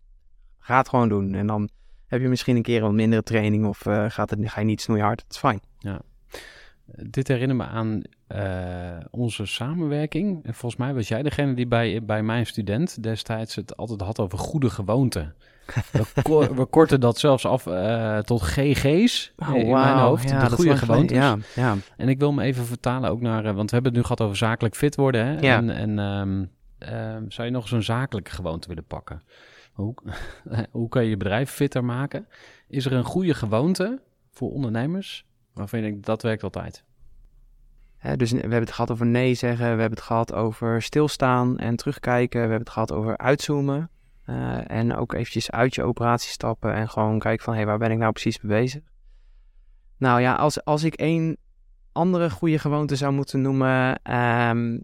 [0.60, 1.34] ga het gewoon doen.
[1.34, 1.70] En dan
[2.08, 4.82] heb je misschien een keer een mindere training of eh, gaat het, ga je niet
[4.82, 5.22] snoeihard.
[5.22, 5.60] Het is fijn.
[6.96, 10.46] Dit herinnert me aan eh, onze samenwerking.
[10.46, 14.20] En volgens mij was jij degene die bij, bij mijn student destijds het altijd had
[14.20, 15.36] over goede gewoonten.
[15.92, 20.30] We, ko- we korten dat zelfs af eh, tot GG's in mijn hoofd.
[20.50, 21.18] de goede gewoontes.
[21.18, 21.76] Ja, ja.
[21.98, 24.22] En ik wil me even vertalen ook naar, eh, want we hebben het nu gehad
[24.22, 25.26] over zakelijk fit worden.
[25.26, 25.40] Hè?
[25.40, 25.58] Ja.
[25.58, 26.46] En, en ehm,
[26.78, 29.24] ehm, zou je nog zo'n zakelijke gewoonte willen pakken?
[29.74, 29.94] Hoe,
[30.72, 32.28] hoe kan je je bedrijf fitter maken?
[32.68, 34.00] Is er een goede gewoonte
[34.32, 35.26] voor ondernemers
[35.58, 36.84] waarvan je denkt dat werkt altijd?
[38.16, 41.76] Dus we hebben het gehad over nee zeggen, we hebben het gehad over stilstaan en
[41.76, 42.42] terugkijken.
[42.42, 43.90] We hebben het gehad over uitzoomen.
[44.26, 47.78] eh, en ook eventjes uit je operatie stappen en gewoon kijken van, hé, hey, waar
[47.78, 48.82] ben ik nou precies mee bezig?
[49.98, 51.38] Nou ja, als, als ik één
[51.92, 54.80] andere goede gewoonte zou moeten noemen ehm,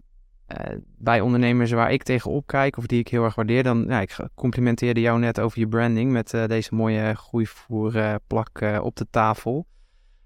[0.46, 4.00] eh, bij ondernemers waar ik tegenop kijk of die ik heel erg waardeer, dan, ja,
[4.00, 9.66] ik complimenteerde jou net over je branding met eh, deze mooie groeivoerplak op de tafel.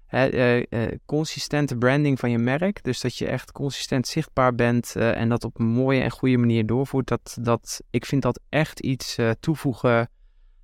[0.09, 2.83] Eh, eh, consistente branding van je merk.
[2.83, 6.37] Dus dat je echt consistent zichtbaar bent eh, en dat op een mooie en goede
[6.37, 7.07] manier doorvoert.
[7.07, 10.09] Dat, dat, ik vind dat echt iets toevoegen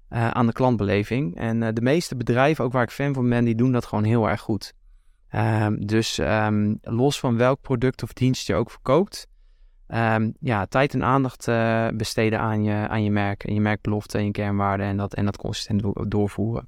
[0.10, 1.36] aan de klantbeleving.
[1.38, 4.30] En de meeste bedrijven, ook waar ik fan van ben, die doen dat gewoon heel
[4.30, 4.74] erg goed.
[5.30, 9.28] Ehm, dus ehm, los van welk product of dienst je ook verkoopt.
[9.88, 11.46] ehm, ja, tijd en aandacht
[11.98, 15.26] besteden aan je, aan je merk en je merkbelofte en je kernwaarden en dat, en
[15.26, 16.66] dat consistent do- doorvoeren.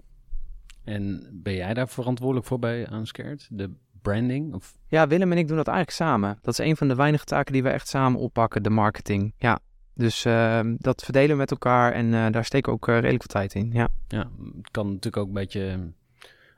[0.88, 3.48] En ben jij daar verantwoordelijk voor bij Unscared?
[3.52, 3.72] De
[4.02, 4.54] branding?
[4.54, 6.40] Of Ja, Willem en ik doen dat eigenlijk samen.
[6.42, 9.34] Dat is een van de weinige taken die we echt samen oppakken, de marketing.
[9.38, 9.60] Ja,
[9.94, 13.32] dus ehm, dat verdelen we met elkaar en eh, daar steken we ook eh, redelijk
[13.32, 13.72] veel tijd in.
[13.72, 13.88] Ja.
[14.08, 15.92] ja, het kan natuurlijk ook een beetje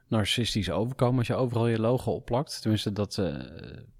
[0.07, 2.61] narcistisch overkomen als je overal je logo opplakt.
[2.61, 3.21] Tenminste, dat...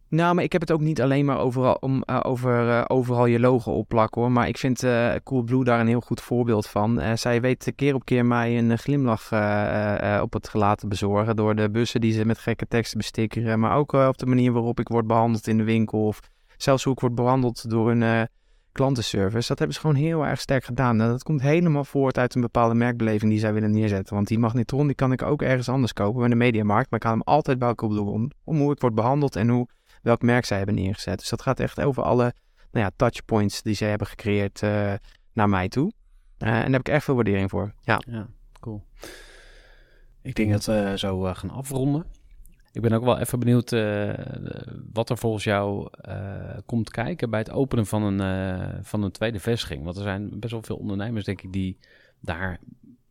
[0.09, 3.25] Nou, maar ik heb het ook niet alleen maar overal, om, eh, over eh, overal
[3.25, 4.31] je logo opplakken hoor.
[4.31, 7.17] Maar ik vind eh Coolblue daar een heel goed voorbeeld van.
[7.17, 9.25] Zij weet keer op keer mij een glimlach
[10.21, 11.35] op het gelaat te bezorgen.
[11.35, 13.59] Door de bussen die ze met gekke teksten bestikkeren.
[13.59, 16.05] Maar ook op de manier waarop ik word behandeld in de winkel.
[16.05, 16.19] Of
[16.61, 18.21] zelfs hoe ik word behandeld door eh,
[18.71, 19.47] klantenservice.
[19.47, 20.95] Dat hebben ze gewoon heel erg sterk gedaan.
[20.95, 24.15] Nou, dat komt helemaal voort uit een bepaalde merkbeleving die zij willen neerzetten.
[24.15, 26.89] Want die magnetron die kan ik ook ergens anders kopen bij de mediamarkt.
[26.89, 29.67] Maar ik kan hem altijd bij opdoen om, om hoe ik word behandeld en hoe,
[30.01, 31.19] welk merk zij hebben neergezet.
[31.19, 32.33] Dus dat gaat echt over alle
[32.71, 34.93] nou ja, touchpoints die zij hebben gecreëerd uh,
[35.33, 35.91] naar mij toe.
[36.39, 37.73] Uh, en daar heb ik echt veel waardering voor.
[37.81, 38.27] Ja, ja
[38.59, 38.83] cool.
[40.21, 42.05] Ik denk dat we zo uh, gaan afronden.
[42.71, 43.69] Ik ben ook wel even benieuwd
[44.93, 45.89] wat er volgens jou
[46.65, 49.83] komt kijken bij het openen van een, van een tweede vestiging.
[49.83, 51.79] Want er zijn best wel veel ondernemers, denk ik, die
[52.19, 52.59] daar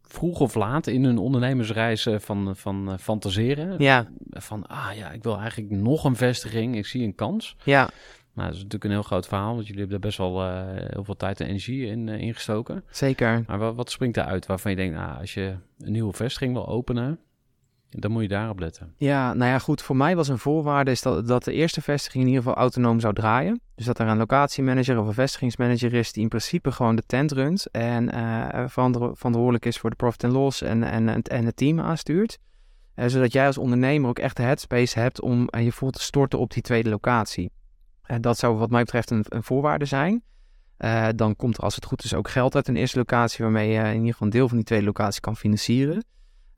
[0.09, 3.75] vroeg of laat in hun ondernemersreis van, van fantaseren.
[3.79, 4.09] Ja.
[4.31, 7.57] Van, ah ja, ik wil eigenlijk nog een vestiging, ik zie een kans.
[7.65, 7.91] Ja.
[8.35, 10.43] Nou, dat is natuurlijk een heel groot verhaal, want jullie hebben er best wel
[10.93, 12.85] heel veel tijd en energie in ingestoken.
[12.91, 13.45] Zeker.
[13.47, 16.69] Maar wat, wat springt eruit waarvan je denkt, nou, als je een nieuwe vestiging wil
[16.69, 17.19] openen,
[17.91, 18.95] dan moet je daarop letten.
[18.97, 19.83] Ja, nou ja, goed.
[19.83, 23.01] Voor mij was een voorwaarde is dat, dat de eerste vestiging in ieder geval autonoom
[23.01, 23.61] zou draaien.
[23.79, 27.33] Dus dat er een locatiemanager of een vestigingsmanager is die in principe gewoon de tent
[27.33, 31.57] runt en uh, verantwoordelijk is voor de profit and loss en, en, en, en het
[31.57, 32.39] team aanstuurt.
[32.95, 36.03] Uh, zodat jij als ondernemer ook echt de headspace hebt om uh, je vol te
[36.03, 37.51] storten op die tweede locatie.
[38.03, 40.23] En dat zou wat mij betreft een, een voorwaarde zijn.
[41.15, 43.79] dan komt er als het goed is ook geld uit een eerste locatie waarmee je
[43.79, 46.05] in ieder geval een deel van die tweede locatie kan financieren.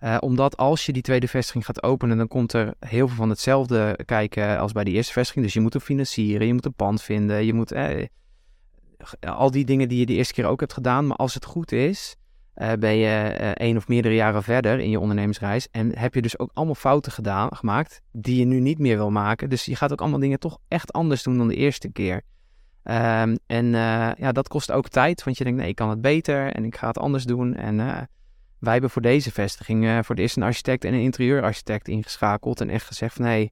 [0.00, 3.28] Uh, omdat als je die tweede vestiging gaat openen, dan komt er heel veel van
[3.28, 5.44] hetzelfde kijken als bij die eerste vestiging.
[5.44, 8.06] Dus je moet hem financieren, je moet een pand vinden, je moet eh,
[9.20, 11.06] al die dingen die je de eerste keer ook hebt gedaan.
[11.06, 12.16] Maar als het goed is,
[12.56, 15.68] uh, ben je uh, één of meerdere jaren verder in je ondernemersreis.
[15.70, 19.10] En heb je dus ook allemaal fouten gedaan, gemaakt die je nu niet meer wil
[19.10, 19.48] maken.
[19.50, 22.22] Dus je gaat ook allemaal dingen toch echt anders doen dan de eerste keer.
[22.84, 23.66] Um, en
[24.16, 26.76] ja, dat kost ook tijd, want je denkt nee, ik kan het beter en ik
[26.76, 27.54] ga het anders doen.
[27.54, 28.08] En
[28.60, 32.60] wij hebben voor deze vestiging uh, voor de eerste een architect en een interieurarchitect ingeschakeld.
[32.60, 33.50] En echt gezegd van hé,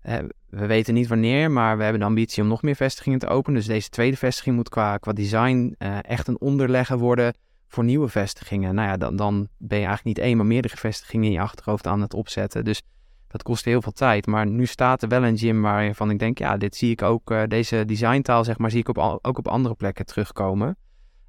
[0.00, 3.26] hey, we weten niet wanneer, maar we hebben de ambitie om nog meer vestigingen te
[3.26, 3.58] openen.
[3.58, 7.34] Dus deze tweede vestiging moet qua, qua design uh, echt een onderlegger worden
[7.68, 8.74] voor nieuwe vestigingen.
[8.74, 11.86] Nou ja, dan, dan ben je eigenlijk niet één, maar meerdere vestigingen in je achterhoofd
[11.86, 12.64] aan het opzetten.
[12.64, 12.82] Dus
[13.28, 14.26] dat kost heel veel tijd.
[14.26, 17.34] Maar nu staat er wel een gym waarvan ik denk, ja, dit zie ik ook,
[17.48, 20.76] deze designtaal zeg maar, zie ik op, ook op andere plekken terugkomen.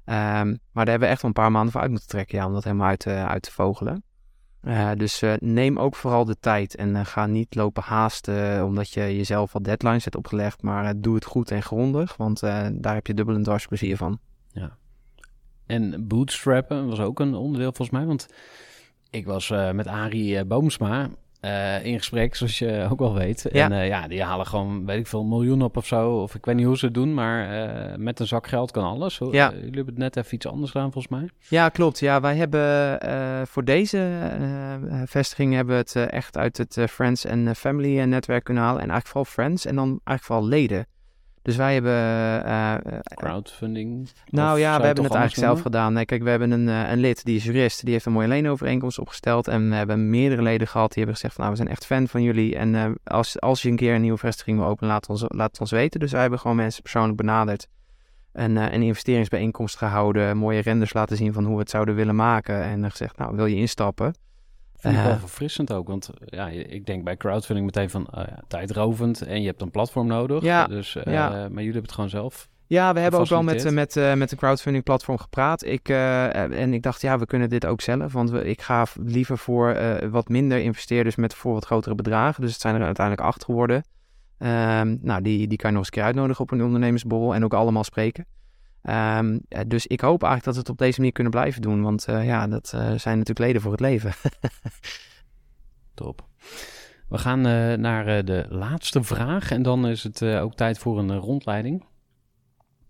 [0.06, 0.14] Um,
[0.72, 2.52] maar daar hebben we echt wel een paar maanden voor uit moeten trekken ja, om
[2.52, 4.04] dat helemaal uit, uit te vogelen.
[4.62, 9.16] Uh, dus uh, neem ook vooral de tijd en ga niet lopen haasten omdat je
[9.16, 10.62] jezelf al deadlines hebt opgelegd.
[10.62, 12.40] Maar doe het goed en grondig, want
[12.72, 14.18] daar heb je dubbel en dwars plezier van.
[14.52, 14.76] Ja.
[15.66, 18.26] En bootstrappen was ook een onderdeel volgens mij, want
[19.10, 21.08] ik was met Arie Boomsma
[21.44, 23.46] uh, in gesprek, zoals je ook wel weet.
[23.52, 23.64] Ja.
[23.64, 26.10] En uh, ja, die halen gewoon, weet ik veel, miljoen op of zo.
[26.10, 28.84] Of ik weet niet hoe ze het doen, maar uh, met een zak geld kan
[28.84, 29.18] alles.
[29.18, 29.50] Ja.
[29.50, 31.28] jullie hebben het net even iets anders gedaan, volgens mij.
[31.48, 31.98] Ja, klopt.
[31.98, 34.08] Ja, wij hebben voor deze
[35.06, 38.82] vestiging hebben we het echt uit het Friends en Family netwerk kunnen halen.
[38.82, 40.86] En eigenlijk vooral Friends en dan eigenlijk vooral leden.
[41.44, 41.92] Dus wij hebben...
[42.46, 44.08] Uh, Crowdfunding?
[44.26, 45.92] Nou ja, we hebben het eigenlijk zelf gedaan.
[45.92, 48.28] Nee, kijk, we hebben een, uh, een lid, die is jurist, die heeft een mooie
[48.28, 49.48] leenovereenkomst opgesteld.
[49.48, 52.08] En we hebben meerdere leden gehad die hebben gezegd van, nou, we zijn echt fan
[52.08, 52.56] van jullie.
[52.56, 55.50] En uh, als, als je een keer een nieuwe vestiging wil openen, laat, ons, laat
[55.50, 56.00] het ons weten.
[56.00, 57.68] Dus wij hebben gewoon mensen persoonlijk benaderd.
[58.32, 62.62] En een investeringsbijeenkomst gehouden, mooie renders laten zien van hoe we het zouden willen maken.
[62.62, 64.14] En gezegd, nou, wil je instappen?
[64.90, 69.22] Vind ik wel verfrissend ook, want ja, ik denk bij crowdfunding meteen van uh, tijdrovend
[69.22, 70.42] en je hebt een platform nodig.
[70.42, 71.28] Ja, dus, uh, ja.
[71.28, 72.48] Maar jullie hebben het gewoon zelf.
[72.66, 75.64] Ja, we hebben ook wel met, met, uh, met de crowdfunding platform gepraat.
[75.64, 78.12] Ik, en ik dacht, ja, we kunnen dit ook zelf.
[78.12, 79.76] Want we, ik ga liever voor
[80.10, 82.40] wat minder investeerders met voor wat grotere bedragen.
[82.40, 83.76] Dus het zijn er uiteindelijk acht geworden.
[84.38, 87.44] Um, nou, die, die kan je nog eens een keer uitnodigen op een ondernemersborrel en
[87.44, 88.26] ook allemaal spreken.
[88.90, 91.82] Um, dus ik hoop eigenlijk dat we het op deze manier kunnen blijven doen.
[91.82, 94.12] Want uh, ja, dat uh, zijn natuurlijk leden voor het leven.
[95.94, 96.28] Top.
[97.08, 97.40] We gaan
[97.80, 99.50] naar de laatste vraag.
[99.50, 101.84] En dan is het ook tijd voor een rondleiding.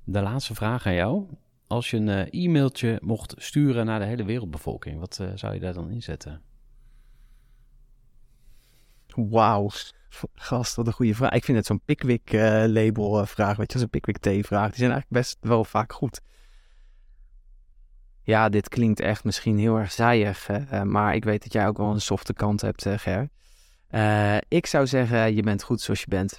[0.05, 1.26] De laatste vraag aan jou.
[1.66, 5.90] Als je een e-mailtje mocht sturen naar de hele wereldbevolking, wat zou je daar dan
[5.90, 6.42] inzetten?
[9.14, 9.70] Wauw.
[10.34, 11.30] Gast, wat een goede vraag.
[11.30, 14.68] Ik vind het zo'n Pickwick-label uh, vraag, weet je, zo'n Pickwick-thee-vraag.
[14.68, 16.20] Die zijn eigenlijk best wel vaak goed.
[18.22, 21.76] Ja, dit klinkt echt misschien heel erg zijig, uh, maar ik weet dat jij ook
[21.76, 23.28] wel een softe kant hebt, Ger.
[24.48, 26.38] ik zou zeggen, je bent goed zoals je bent.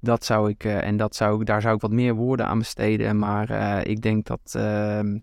[0.00, 3.80] Dat zou ik, en dat zou, daar zou ik wat meer woorden aan besteden, maar
[3.86, 5.18] ik denk dat ehm,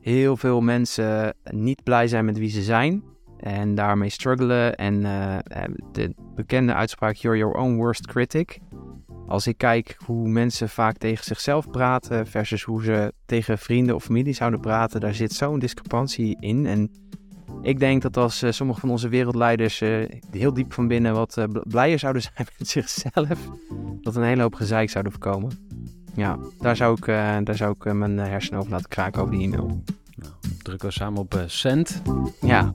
[0.00, 4.76] heel veel mensen niet blij zijn met wie ze zijn en daarmee struggelen.
[4.76, 5.36] En uh,
[5.92, 8.58] de bekende uitspraak: You're your own worst critic.
[9.26, 14.04] Als ik kijk hoe mensen vaak tegen zichzelf praten versus hoe ze tegen vrienden of
[14.04, 16.66] familie zouden praten, daar zit zo'n discrepantie in.
[16.66, 16.90] En
[17.62, 21.46] ik denk dat als uh, sommige van onze wereldleiders uh, heel diep van binnen wat
[21.68, 23.48] blijer zouden zijn met zichzelf,
[24.00, 25.50] dat een hele hoop gezeik zouden voorkomen.
[26.16, 29.34] Ja, daar zou ik, eh, daar zou ik eh, mijn hersenen over laten kraken over
[29.34, 29.82] die e-mail.
[30.14, 30.32] Nou,
[30.62, 32.02] drukken we samen op eh, send.
[32.40, 32.74] Ja,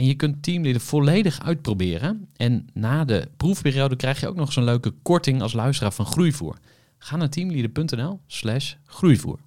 [0.00, 2.28] En je kunt Teamleader volledig uitproberen.
[2.36, 6.58] En na de proefperiode krijg je ook nog zo'n leuke korting als luisteraar van Groeivoer.
[6.98, 9.38] Ga naar teamleader.nl slash groeivoer.